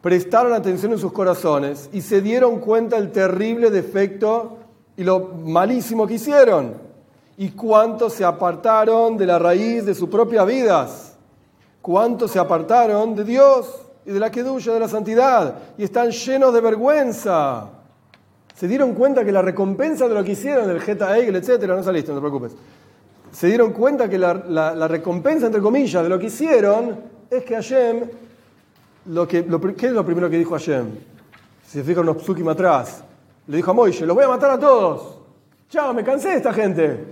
prestaron 0.01 0.53
atención 0.53 0.91
en 0.91 0.99
sus 0.99 1.11
corazones 1.11 1.89
y 1.91 2.01
se 2.01 2.21
dieron 2.21 2.59
cuenta 2.59 2.97
del 2.97 3.11
terrible 3.11 3.71
defecto 3.71 4.57
y 4.95 5.03
lo 5.03 5.19
malísimo 5.45 6.07
que 6.07 6.15
hicieron. 6.15 6.75
Y 7.37 7.51
cuánto 7.51 8.09
se 8.09 8.25
apartaron 8.25 9.15
de 9.15 9.25
la 9.25 9.37
raíz 9.37 9.85
de 9.85 9.93
sus 9.93 10.09
propias 10.09 10.45
vidas. 10.47 11.17
Cuánto 11.81 12.27
se 12.27 12.39
apartaron 12.39 13.15
de 13.15 13.23
Dios 13.23 13.81
y 14.05 14.11
de 14.11 14.19
la 14.19 14.31
quedulla 14.31 14.73
de 14.73 14.79
la 14.79 14.87
santidad. 14.87 15.55
Y 15.77 15.83
están 15.83 16.09
llenos 16.09 16.53
de 16.53 16.61
vergüenza. 16.61 17.69
Se 18.55 18.67
dieron 18.67 18.93
cuenta 18.95 19.23
que 19.23 19.31
la 19.31 19.43
recompensa 19.43 20.07
de 20.07 20.15
lo 20.15 20.23
que 20.23 20.31
hicieron, 20.31 20.67
del 20.67 20.81
Geta 20.81 21.15
Egel, 21.15 21.35
etc., 21.35 21.63
no 21.67 21.83
saliste, 21.83 22.11
no 22.11 22.17
te 22.17 22.21
preocupes. 22.21 22.53
Se 23.31 23.47
dieron 23.47 23.71
cuenta 23.71 24.09
que 24.09 24.17
la, 24.17 24.33
la 24.33 24.87
recompensa, 24.87 25.45
entre 25.45 25.61
comillas, 25.61 26.01
de 26.01 26.09
lo 26.09 26.17
que 26.17 26.25
hicieron 26.25 26.97
es 27.29 27.43
que 27.43 27.53
Hashem 27.53 28.09
lo 29.07 29.27
que, 29.27 29.43
lo, 29.43 29.59
¿qué 29.59 29.87
es 29.87 29.93
lo 29.93 30.05
primero 30.05 30.29
que 30.29 30.37
dijo 30.37 30.51
Hashem? 30.51 30.87
Si 31.65 31.79
se 31.79 31.83
fijan 31.83 32.03
unos 32.03 32.23
psukim 32.23 32.47
atrás, 32.47 33.03
le 33.47 33.57
dijo 33.57 33.71
a 33.71 33.73
Moishe, 33.73 34.05
los 34.05 34.15
voy 34.15 34.25
a 34.25 34.29
matar 34.29 34.51
a 34.51 34.59
todos. 34.59 35.17
Chao, 35.69 35.93
me 35.93 36.03
cansé 36.03 36.29
de 36.29 36.35
esta 36.37 36.53
gente. 36.53 37.05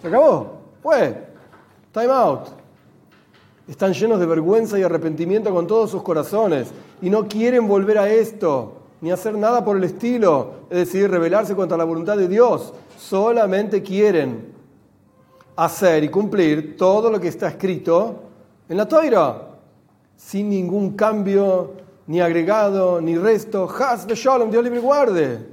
Se 0.00 0.08
acabó. 0.08 0.60
Fue. 0.82 1.16
Time 1.92 2.12
out. 2.12 2.48
Están 3.68 3.92
llenos 3.92 4.18
de 4.18 4.26
vergüenza 4.26 4.78
y 4.78 4.82
arrepentimiento 4.82 5.52
con 5.52 5.66
todos 5.66 5.90
sus 5.90 6.02
corazones 6.02 6.72
y 7.00 7.08
no 7.08 7.28
quieren 7.28 7.68
volver 7.68 7.98
a 7.98 8.08
esto, 8.12 8.74
ni 9.00 9.12
hacer 9.12 9.34
nada 9.34 9.64
por 9.64 9.76
el 9.76 9.84
estilo, 9.84 10.66
es 10.70 10.78
decir, 10.78 11.10
rebelarse 11.10 11.54
contra 11.54 11.76
la 11.76 11.84
voluntad 11.84 12.16
de 12.16 12.28
Dios. 12.28 12.74
Solamente 12.98 13.82
quieren 13.82 14.52
hacer 15.54 16.02
y 16.02 16.08
cumplir 16.08 16.76
todo 16.76 17.10
lo 17.10 17.20
que 17.20 17.28
está 17.28 17.48
escrito 17.48 18.22
en 18.68 18.76
la 18.76 18.88
toira, 18.88 19.51
sin 20.26 20.48
ningún 20.48 20.96
cambio, 20.96 21.74
ni 22.06 22.20
agregado, 22.20 23.00
ni 23.00 23.18
resto. 23.18 23.68
Has 23.68 24.06
de 24.06 24.14
Shalom, 24.14 24.50
Dios 24.50 24.64
libre 24.64 24.78
guarde. 24.78 25.46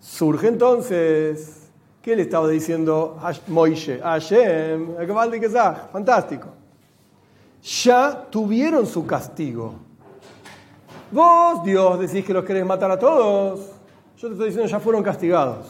Surge 0.00 0.48
entonces, 0.48 1.68
¿qué 2.00 2.16
le 2.16 2.22
estaba 2.22 2.48
diciendo 2.48 3.18
Moishe? 3.48 3.98
Hashem, 3.98 4.94
fantástico. 5.92 6.48
Ya 7.62 8.26
tuvieron 8.30 8.86
su 8.86 9.04
castigo. 9.04 9.74
Vos, 11.10 11.64
Dios, 11.64 11.98
decís 11.98 12.24
que 12.24 12.32
los 12.32 12.44
querés 12.44 12.64
matar 12.64 12.90
a 12.90 12.98
todos. 12.98 13.72
Yo 14.16 14.28
te 14.28 14.34
estoy 14.34 14.46
diciendo, 14.46 14.70
ya 14.70 14.80
fueron 14.80 15.02
castigados. 15.02 15.66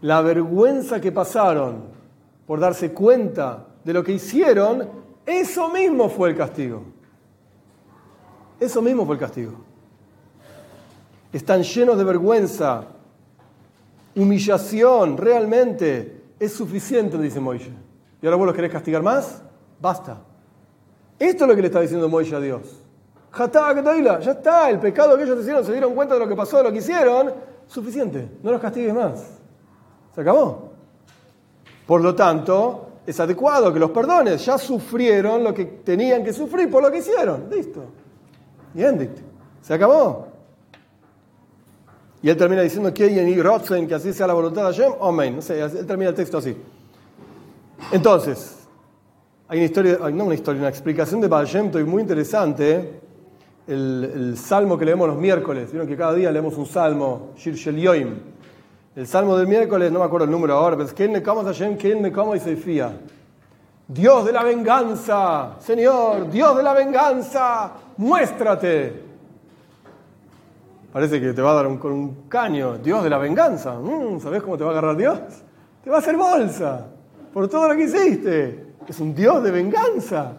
La 0.00 0.22
vergüenza 0.22 1.00
que 1.00 1.10
pasaron 1.10 1.82
por 2.46 2.60
darse 2.60 2.92
cuenta 2.92 3.66
de 3.84 3.92
lo 3.92 4.04
que 4.04 4.12
hicieron, 4.12 5.07
eso 5.28 5.68
mismo 5.68 6.08
fue 6.08 6.30
el 6.30 6.36
castigo. 6.36 6.82
Eso 8.58 8.80
mismo 8.80 9.04
fue 9.04 9.16
el 9.16 9.20
castigo. 9.20 9.52
Están 11.30 11.62
llenos 11.62 11.98
de 11.98 12.04
vergüenza, 12.04 12.86
humillación, 14.16 15.18
realmente 15.18 16.22
es 16.40 16.54
suficiente, 16.54 17.18
dice 17.18 17.40
Moisés. 17.40 17.74
¿Y 18.22 18.26
ahora 18.26 18.38
vos 18.38 18.46
los 18.46 18.56
querés 18.56 18.72
castigar 18.72 19.02
más? 19.02 19.42
Basta. 19.78 20.16
Esto 21.18 21.44
es 21.44 21.48
lo 21.48 21.54
que 21.54 21.60
le 21.60 21.68
está 21.68 21.82
diciendo 21.82 22.08
Moisés 22.08 22.32
a 22.32 22.40
Dios. 22.40 22.62
Ya 23.36 24.32
está, 24.32 24.70
el 24.70 24.78
pecado 24.78 25.14
que 25.18 25.24
ellos 25.24 25.38
hicieron, 25.40 25.62
se 25.62 25.72
dieron 25.72 25.94
cuenta 25.94 26.14
de 26.14 26.20
lo 26.20 26.26
que 26.28 26.34
pasó, 26.34 26.56
de 26.56 26.62
lo 26.62 26.72
que 26.72 26.78
hicieron, 26.78 27.34
suficiente, 27.66 28.30
no 28.42 28.50
los 28.50 28.62
castigues 28.62 28.94
más. 28.94 29.22
Se 30.14 30.22
acabó. 30.22 30.72
Por 31.86 32.00
lo 32.00 32.14
tanto, 32.14 32.87
es 33.08 33.18
adecuado 33.20 33.72
que 33.72 33.78
los 33.78 33.90
perdones, 33.90 34.44
ya 34.44 34.58
sufrieron 34.58 35.42
lo 35.42 35.54
que 35.54 35.64
tenían 35.64 36.22
que 36.22 36.30
sufrir 36.30 36.70
por 36.70 36.82
lo 36.82 36.90
que 36.90 36.98
hicieron. 36.98 37.48
Listo. 37.50 37.82
Y 38.74 38.82
endit. 38.82 39.12
Se 39.62 39.72
acabó. 39.72 40.28
Y 42.20 42.28
él 42.28 42.36
termina 42.36 42.60
diciendo 42.60 42.92
que 42.92 43.08
que 43.88 43.94
así 43.94 44.12
sea 44.12 44.26
la 44.26 44.34
voluntad 44.34 44.68
de 44.68 44.74
Hashem, 44.74 44.92
amén. 45.00 45.36
No 45.36 45.40
sé, 45.40 45.58
él 45.58 45.86
termina 45.86 46.10
el 46.10 46.14
texto 46.14 46.36
así. 46.36 46.54
Entonces, 47.92 48.58
hay 49.48 49.56
una 49.56 49.64
historia, 49.64 49.98
no 50.12 50.24
una 50.24 50.34
historia, 50.34 50.60
una 50.60 50.68
explicación 50.68 51.22
de 51.22 51.28
Baal 51.28 51.46
Shem 51.46 51.70
muy 51.86 52.02
interesante. 52.02 53.00
El, 53.66 54.12
el, 54.14 54.36
salmo 54.36 54.76
que 54.76 54.84
leemos 54.84 55.08
los 55.08 55.16
miércoles. 55.16 55.70
Vieron 55.70 55.88
que 55.88 55.96
cada 55.96 56.12
día 56.12 56.30
leemos 56.30 56.58
un 56.58 56.66
salmo, 56.66 57.30
Shir 57.38 57.54
Shel 57.54 57.76
Yoim. 57.76 58.37
El 58.98 59.06
salmo 59.06 59.36
del 59.36 59.46
miércoles, 59.46 59.92
no 59.92 60.00
me 60.00 60.06
acuerdo 60.06 60.24
el 60.24 60.30
número 60.32 60.54
ahora, 60.54 60.76
pero 60.76 60.88
es 60.88 61.00
él 61.00 61.22
cama 61.22 61.44
Hashem, 61.44 61.78
él 61.80 62.10
cama 62.10 62.36
y 62.36 62.40
se 62.40 62.56
fía. 62.56 62.98
Dios 63.86 64.24
de 64.24 64.32
la 64.32 64.42
venganza, 64.42 65.54
Señor, 65.60 66.28
Dios 66.28 66.56
de 66.56 66.64
la 66.64 66.72
venganza, 66.72 67.74
muéstrate. 67.96 69.00
Parece 70.92 71.20
que 71.20 71.32
te 71.32 71.40
va 71.40 71.52
a 71.52 71.54
dar 71.54 71.68
un, 71.68 71.78
con 71.78 71.92
un 71.92 72.28
caño. 72.28 72.76
Dios 72.78 73.04
de 73.04 73.10
la 73.10 73.18
venganza. 73.18 73.78
Mm, 73.78 74.18
¿Sabes 74.18 74.42
cómo 74.42 74.58
te 74.58 74.64
va 74.64 74.70
a 74.70 74.72
agarrar 74.72 74.96
Dios? 74.96 75.20
Te 75.84 75.90
va 75.90 75.94
a 75.94 75.98
hacer 76.00 76.16
bolsa 76.16 76.88
por 77.32 77.46
todo 77.46 77.68
lo 77.68 77.76
que 77.76 77.84
hiciste. 77.84 78.74
Es 78.88 78.98
un 78.98 79.14
Dios 79.14 79.44
de 79.44 79.52
venganza. 79.52 80.32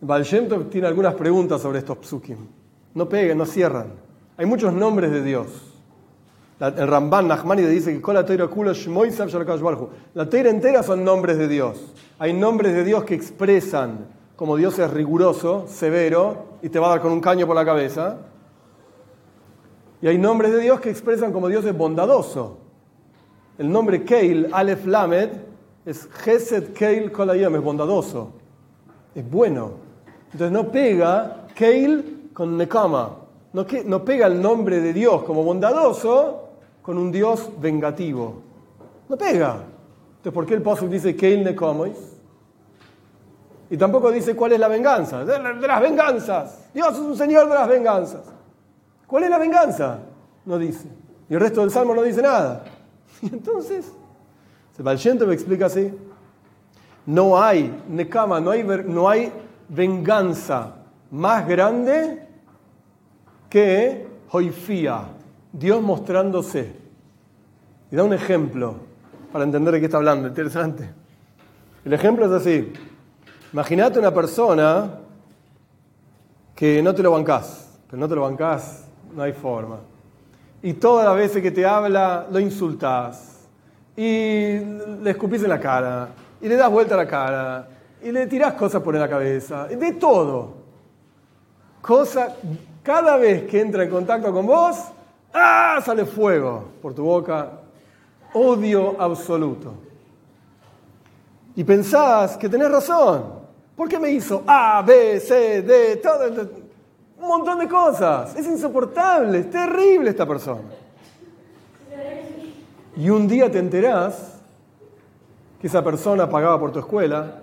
Valshemtov 0.00 0.68
tiene 0.68 0.88
algunas 0.88 1.14
preguntas 1.14 1.62
sobre 1.62 1.78
estos 1.78 1.98
psukim. 1.98 2.48
No 2.94 3.08
peguen, 3.08 3.38
no 3.38 3.46
cierran. 3.46 3.92
Hay 4.36 4.46
muchos 4.46 4.72
nombres 4.72 5.12
de 5.12 5.22
Dios. 5.22 5.67
El 6.60 6.88
Ramban 6.88 7.28
Nachmani 7.28 7.62
dice 7.62 8.02
que 8.02 8.12
la 8.12 8.26
teira 8.26 8.50
entera 10.50 10.82
son 10.82 11.04
nombres 11.04 11.38
de 11.38 11.46
Dios. 11.46 11.94
Hay 12.18 12.32
nombres 12.32 12.74
de 12.74 12.82
Dios 12.82 13.04
que 13.04 13.14
expresan 13.14 14.06
como 14.34 14.56
Dios 14.56 14.78
es 14.78 14.90
riguroso, 14.90 15.66
severo, 15.68 16.58
y 16.62 16.68
te 16.68 16.78
va 16.78 16.86
a 16.86 16.90
dar 16.90 17.00
con 17.00 17.12
un 17.12 17.20
caño 17.20 17.46
por 17.46 17.54
la 17.54 17.64
cabeza. 17.64 18.18
Y 20.00 20.08
hay 20.08 20.18
nombres 20.18 20.52
de 20.52 20.60
Dios 20.60 20.80
que 20.80 20.90
expresan 20.90 21.32
como 21.32 21.48
Dios 21.48 21.64
es 21.64 21.76
bondadoso. 21.76 22.58
El 23.56 23.70
nombre 23.70 24.04
Keil, 24.04 24.48
Aleph 24.52 24.86
Lamed, 24.86 25.30
es 25.84 26.08
Gesed 26.24 26.72
Keil 26.72 27.10
Kolayom, 27.12 27.54
es 27.54 27.62
bondadoso, 27.62 28.32
es 29.14 29.28
bueno. 29.28 29.72
Entonces 30.32 30.52
no 30.52 30.70
pega 30.70 31.46
Keil 31.54 32.30
con 32.32 32.56
Nekama, 32.56 33.16
no, 33.52 33.66
no 33.86 34.04
pega 34.04 34.26
el 34.26 34.40
nombre 34.40 34.80
de 34.80 34.92
Dios 34.92 35.22
como 35.22 35.42
bondadoso 35.42 36.47
con 36.82 36.98
un 36.98 37.12
Dios 37.12 37.50
vengativo. 37.60 38.42
No 39.08 39.16
pega. 39.16 39.56
Entonces, 40.16 40.32
¿por 40.32 40.46
qué 40.46 40.54
el 40.54 40.62
Pasuk 40.62 40.88
dice 40.88 41.14
Keil 41.14 41.44
Nekomois? 41.44 42.18
Y 43.70 43.76
tampoco 43.76 44.10
dice 44.10 44.34
cuál 44.34 44.52
es 44.52 44.60
la 44.60 44.68
venganza. 44.68 45.24
De, 45.24 45.38
las 45.38 45.80
venganzas. 45.80 46.68
Dios 46.72 46.92
es 46.92 46.98
un 46.98 47.16
señor 47.16 47.48
de 47.48 47.54
las 47.54 47.68
venganzas. 47.68 48.22
¿Cuál 49.06 49.24
es 49.24 49.30
la 49.30 49.38
venganza? 49.38 49.98
No 50.44 50.58
dice. 50.58 50.88
Y 51.28 51.34
el 51.34 51.40
resto 51.40 51.60
del 51.60 51.70
salmo 51.70 51.94
no 51.94 52.02
dice 52.02 52.22
nada. 52.22 52.64
Y 53.20 53.26
entonces, 53.26 53.92
Valshento 54.78 55.26
me 55.26 55.34
explica 55.34 55.66
así. 55.66 55.92
No 57.04 57.40
hay 57.40 57.82
hay, 58.50 58.64
no 58.86 59.08
hay 59.08 59.32
venganza 59.68 60.76
más 61.10 61.46
grande 61.48 62.28
que 63.48 64.06
hoifía, 64.30 65.04
Dios 65.58 65.82
mostrándose. 65.82 66.72
Y 67.90 67.96
da 67.96 68.04
un 68.04 68.12
ejemplo 68.12 68.76
para 69.32 69.44
entender 69.44 69.74
de 69.74 69.80
qué 69.80 69.86
está 69.86 69.96
hablando, 69.96 70.28
interesante. 70.28 70.90
El 71.84 71.92
ejemplo 71.92 72.26
es 72.26 72.32
así. 72.32 72.72
Imagínate 73.52 73.98
una 73.98 74.12
persona 74.12 74.90
que 76.54 76.82
no 76.82 76.94
te 76.94 77.02
lo 77.02 77.12
bancás, 77.12 77.78
pero 77.86 77.98
no 77.98 78.08
te 78.08 78.14
lo 78.14 78.22
bancás, 78.22 78.84
no 79.14 79.22
hay 79.22 79.32
forma. 79.32 79.78
Y 80.62 80.74
todas 80.74 81.06
las 81.06 81.16
veces 81.16 81.42
que 81.42 81.50
te 81.50 81.64
habla, 81.64 82.26
lo 82.30 82.40
insultás. 82.40 83.46
Y 83.96 84.58
le 85.02 85.10
escupís 85.10 85.42
en 85.42 85.48
la 85.48 85.60
cara. 85.60 86.08
Y 86.40 86.48
le 86.48 86.56
das 86.56 86.70
vuelta 86.70 86.94
a 86.94 86.98
la 86.98 87.06
cara. 87.06 87.68
Y 88.02 88.12
le 88.12 88.26
tirás 88.26 88.54
cosas 88.54 88.82
por 88.82 88.94
la 88.94 89.08
cabeza. 89.08 89.66
De 89.66 89.92
todo. 89.92 90.54
Cosa, 91.80 92.36
cada 92.82 93.16
vez 93.16 93.44
que 93.44 93.60
entra 93.60 93.84
en 93.84 93.90
contacto 93.90 94.32
con 94.32 94.46
vos, 94.46 94.76
¡Ah! 95.32 95.80
Sale 95.84 96.04
fuego 96.04 96.64
por 96.82 96.94
tu 96.94 97.04
boca. 97.04 97.50
Odio 98.34 99.00
absoluto. 99.00 99.74
Y 101.54 101.64
pensás 101.64 102.36
que 102.36 102.48
tenés 102.48 102.70
razón. 102.70 103.38
¿Por 103.76 103.88
qué 103.88 103.98
me 103.98 104.10
hizo 104.10 104.42
A, 104.46 104.82
B, 104.82 105.20
C, 105.20 105.62
D, 105.62 105.96
todo, 105.96 106.48
un 107.20 107.28
montón 107.28 107.60
de 107.60 107.68
cosas? 107.68 108.34
Es 108.36 108.46
insoportable, 108.46 109.38
es 109.38 109.50
terrible 109.50 110.10
esta 110.10 110.26
persona. 110.26 110.62
Y 112.96 113.08
un 113.10 113.28
día 113.28 113.50
te 113.50 113.60
enterás 113.60 114.40
que 115.60 115.68
esa 115.68 115.82
persona 115.82 116.28
pagaba 116.28 116.58
por 116.58 116.72
tu 116.72 116.80
escuela, 116.80 117.42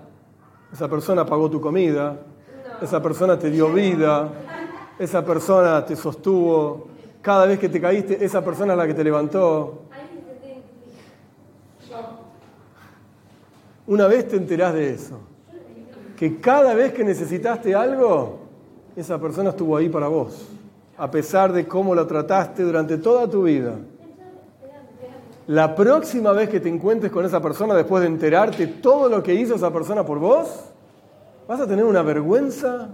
esa 0.72 0.88
persona 0.88 1.24
pagó 1.24 1.50
tu 1.50 1.60
comida, 1.60 2.16
esa 2.82 3.02
persona 3.02 3.38
te 3.38 3.50
dio 3.50 3.72
vida, 3.72 4.28
esa 4.98 5.24
persona 5.24 5.84
te 5.84 5.96
sostuvo, 5.96 6.88
cada 7.26 7.44
vez 7.44 7.58
que 7.58 7.68
te 7.68 7.80
caíste, 7.80 8.24
esa 8.24 8.44
persona 8.44 8.74
es 8.74 8.78
la 8.78 8.86
que 8.86 8.94
te 8.94 9.02
levantó. 9.02 9.80
Una 13.88 14.06
vez 14.06 14.28
te 14.28 14.36
enterás 14.36 14.72
de 14.72 14.90
eso, 14.90 15.18
que 16.16 16.40
cada 16.40 16.72
vez 16.74 16.92
que 16.92 17.02
necesitaste 17.02 17.74
algo, 17.74 18.38
esa 18.94 19.20
persona 19.20 19.50
estuvo 19.50 19.76
ahí 19.76 19.88
para 19.88 20.06
vos, 20.06 20.46
a 20.96 21.10
pesar 21.10 21.52
de 21.52 21.66
cómo 21.66 21.96
la 21.96 22.06
trataste 22.06 22.62
durante 22.62 22.96
toda 22.96 23.28
tu 23.28 23.42
vida. 23.42 23.74
La 25.48 25.74
próxima 25.74 26.30
vez 26.30 26.48
que 26.48 26.60
te 26.60 26.68
encuentres 26.68 27.10
con 27.10 27.24
esa 27.24 27.42
persona, 27.42 27.74
después 27.74 28.02
de 28.02 28.06
enterarte 28.06 28.68
todo 28.68 29.08
lo 29.08 29.20
que 29.20 29.34
hizo 29.34 29.56
esa 29.56 29.72
persona 29.72 30.06
por 30.06 30.20
vos, 30.20 30.48
vas 31.48 31.60
a 31.60 31.66
tener 31.66 31.84
una 31.84 32.02
vergüenza. 32.02 32.90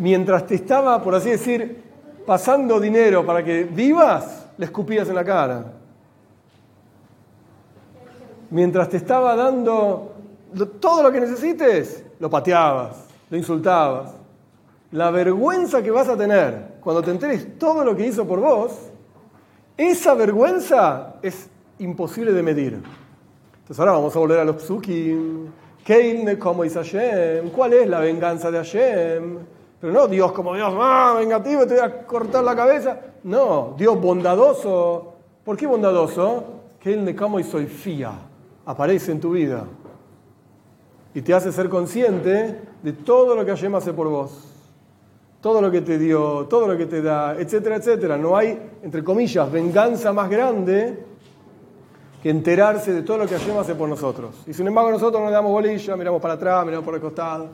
Mientras 0.00 0.44
te 0.48 0.56
estaba, 0.56 1.00
por 1.00 1.14
así 1.14 1.30
decir, 1.30 1.93
pasando 2.26 2.80
dinero 2.80 3.24
para 3.24 3.44
que 3.44 3.64
vivas, 3.64 4.46
le 4.56 4.66
escupías 4.66 5.08
en 5.08 5.14
la 5.14 5.24
cara. 5.24 5.72
Mientras 8.50 8.88
te 8.88 8.96
estaba 8.96 9.34
dando 9.34 10.12
todo 10.80 11.02
lo 11.02 11.12
que 11.12 11.20
necesites, 11.20 12.04
lo 12.20 12.30
pateabas, 12.30 12.96
lo 13.30 13.36
insultabas. 13.36 14.12
La 14.92 15.10
vergüenza 15.10 15.82
que 15.82 15.90
vas 15.90 16.08
a 16.08 16.16
tener 16.16 16.74
cuando 16.80 17.02
te 17.02 17.10
enteres 17.10 17.58
todo 17.58 17.84
lo 17.84 17.96
que 17.96 18.06
hizo 18.06 18.26
por 18.26 18.40
vos, 18.40 18.72
esa 19.76 20.14
vergüenza 20.14 21.16
es 21.20 21.48
imposible 21.78 22.32
de 22.32 22.42
medir. 22.42 22.80
Entonces 23.54 23.80
ahora 23.80 23.92
vamos 23.92 24.14
a 24.14 24.18
volver 24.18 24.38
a 24.38 24.44
los 24.44 24.62
psukim 24.62 25.48
Keilne 25.84 26.38
como 26.38 26.64
es 26.64 26.74
Hashem. 26.74 27.50
¿Cuál 27.50 27.74
es 27.74 27.88
la 27.88 28.00
venganza 28.00 28.50
de 28.50 28.58
Hashem? 28.58 29.38
Pero 29.84 29.92
no 29.92 30.08
Dios 30.08 30.32
como 30.32 30.54
Dios, 30.54 30.72
ah, 30.78 31.14
vengativo, 31.18 31.66
te 31.66 31.74
voy 31.74 31.82
a 31.82 32.06
cortar 32.06 32.42
la 32.42 32.56
cabeza. 32.56 32.98
No, 33.22 33.74
Dios 33.76 34.00
bondadoso. 34.00 35.12
¿Por 35.44 35.58
qué 35.58 35.66
bondadoso? 35.66 36.42
Keilne 36.80 37.14
como 37.14 37.38
y 37.38 37.44
soy 37.44 37.66
fía. 37.66 38.12
Aparece 38.64 39.12
en 39.12 39.20
tu 39.20 39.32
vida. 39.32 39.64
Y 41.12 41.20
te 41.20 41.34
hace 41.34 41.52
ser 41.52 41.68
consciente 41.68 42.62
de 42.82 42.92
todo 42.94 43.36
lo 43.36 43.44
que 43.44 43.50
Hashem 43.50 43.74
hace 43.74 43.92
por 43.92 44.08
vos. 44.08 44.32
Todo 45.42 45.60
lo 45.60 45.70
que 45.70 45.82
te 45.82 45.98
dio, 45.98 46.46
todo 46.48 46.66
lo 46.66 46.78
que 46.78 46.86
te 46.86 47.02
da, 47.02 47.34
etcétera, 47.34 47.76
etcétera. 47.76 48.16
No 48.16 48.38
hay, 48.38 48.58
entre 48.82 49.04
comillas, 49.04 49.52
venganza 49.52 50.14
más 50.14 50.30
grande 50.30 51.04
que 52.22 52.30
enterarse 52.30 52.90
de 52.90 53.02
todo 53.02 53.18
lo 53.18 53.26
que 53.26 53.36
Hashem 53.36 53.58
hace 53.58 53.74
por 53.74 53.86
nosotros. 53.86 54.34
Y 54.46 54.54
sin 54.54 54.66
embargo 54.66 54.90
nosotros 54.90 55.20
no 55.20 55.26
le 55.28 55.34
damos 55.34 55.52
bolilla, 55.52 55.94
miramos 55.94 56.22
para 56.22 56.34
atrás, 56.34 56.64
miramos 56.64 56.86
por 56.86 56.94
el 56.94 57.02
costado, 57.02 57.50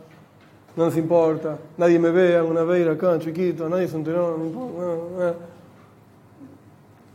no 0.77 0.85
nos 0.85 0.97
importa, 0.97 1.59
nadie 1.77 1.99
me 1.99 2.11
vea, 2.11 2.43
una 2.45 2.63
veira 2.63 2.93
acá, 2.93 3.19
chiquito, 3.19 3.69
nadie 3.69 3.89
se 3.89 3.97
enteró, 3.97 4.37
no 4.39 4.45
importa. 4.45 5.35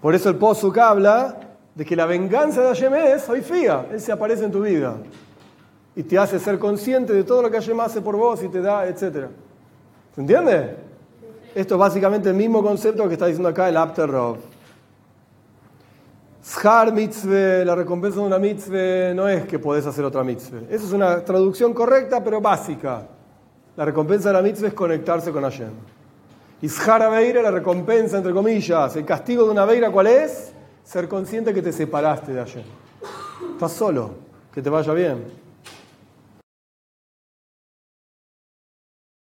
Por 0.02 0.14
eso 0.14 0.30
el 0.30 0.36
Pozuk 0.36 0.78
habla 0.78 1.40
de 1.74 1.86
que 1.86 1.96
la 1.96 2.06
venganza 2.06 2.62
de 2.62 2.68
Hashem 2.68 2.94
es, 2.94 3.28
hoy 3.30 3.42
fía, 3.42 3.88
Él 3.92 4.00
se 4.00 4.12
aparece 4.12 4.46
en 4.46 4.52
tu 4.52 4.62
vida 4.62 4.98
y 5.96 6.04
te 6.04 6.18
hace 6.18 6.40
ser 6.40 6.60
consciente 6.60 7.14
de 7.14 7.24
todo 7.24 7.42
lo 7.42 7.50
que 7.50 7.58
Hashem 7.58 7.80
hace 7.80 8.02
por 8.02 8.18
vos 8.18 8.44
y 8.44 8.50
te 8.50 8.62
da, 8.62 8.86
etc. 8.88 9.28
¿Se 10.14 10.22
entiende? 10.22 10.76
Esto 11.56 11.76
es 11.76 11.80
básicamente 11.80 12.30
el 12.30 12.36
mismo 12.36 12.62
concepto 12.62 13.08
que 13.08 13.14
está 13.14 13.28
diciendo 13.28 13.50
acá 13.50 13.70
el 13.70 13.78
After 13.78 14.10
Rov. 14.10 14.38
Shar 16.44 16.94
mitzvah, 16.94 17.66
la 17.66 17.76
recompensa 17.76 18.20
de 18.20 18.26
una 18.26 18.38
mitzvah 18.38 19.14
no 19.16 19.28
es 19.28 19.48
que 19.48 19.58
podés 19.58 19.86
hacer 19.88 20.06
otra 20.06 20.24
mitzvah. 20.24 20.60
Esa 20.70 20.86
es 20.86 20.92
una 20.92 21.24
traducción 21.24 21.74
correcta, 21.74 22.24
pero 22.24 22.40
básica. 22.40 23.08
La 23.78 23.86
recompensa 23.86 24.30
de 24.30 24.34
la 24.34 24.42
mitzvah 24.42 24.70
es 24.70 24.74
conectarse 24.74 25.32
con 25.32 25.44
Hashem. 25.44 25.72
Y 26.62 26.68
Shar 26.68 27.04
Aveira, 27.04 27.42
la 27.42 27.52
recompensa, 27.52 28.18
entre 28.18 28.34
comillas, 28.34 28.96
el 28.96 29.06
castigo 29.06 29.44
de 29.44 29.52
una 29.52 29.64
Aveira, 29.64 29.92
¿cuál 29.92 30.08
es? 30.08 30.54
Ser 30.84 31.08
consciente 31.08 31.54
que 31.54 31.62
te 31.62 31.74
separaste 31.74 32.34
de 32.34 32.40
Hashem. 32.40 32.64
Estás 33.54 33.74
solo, 33.74 34.12
que 34.54 34.62
te 34.62 34.70
vaya 34.70 34.94
bien. 34.94 35.45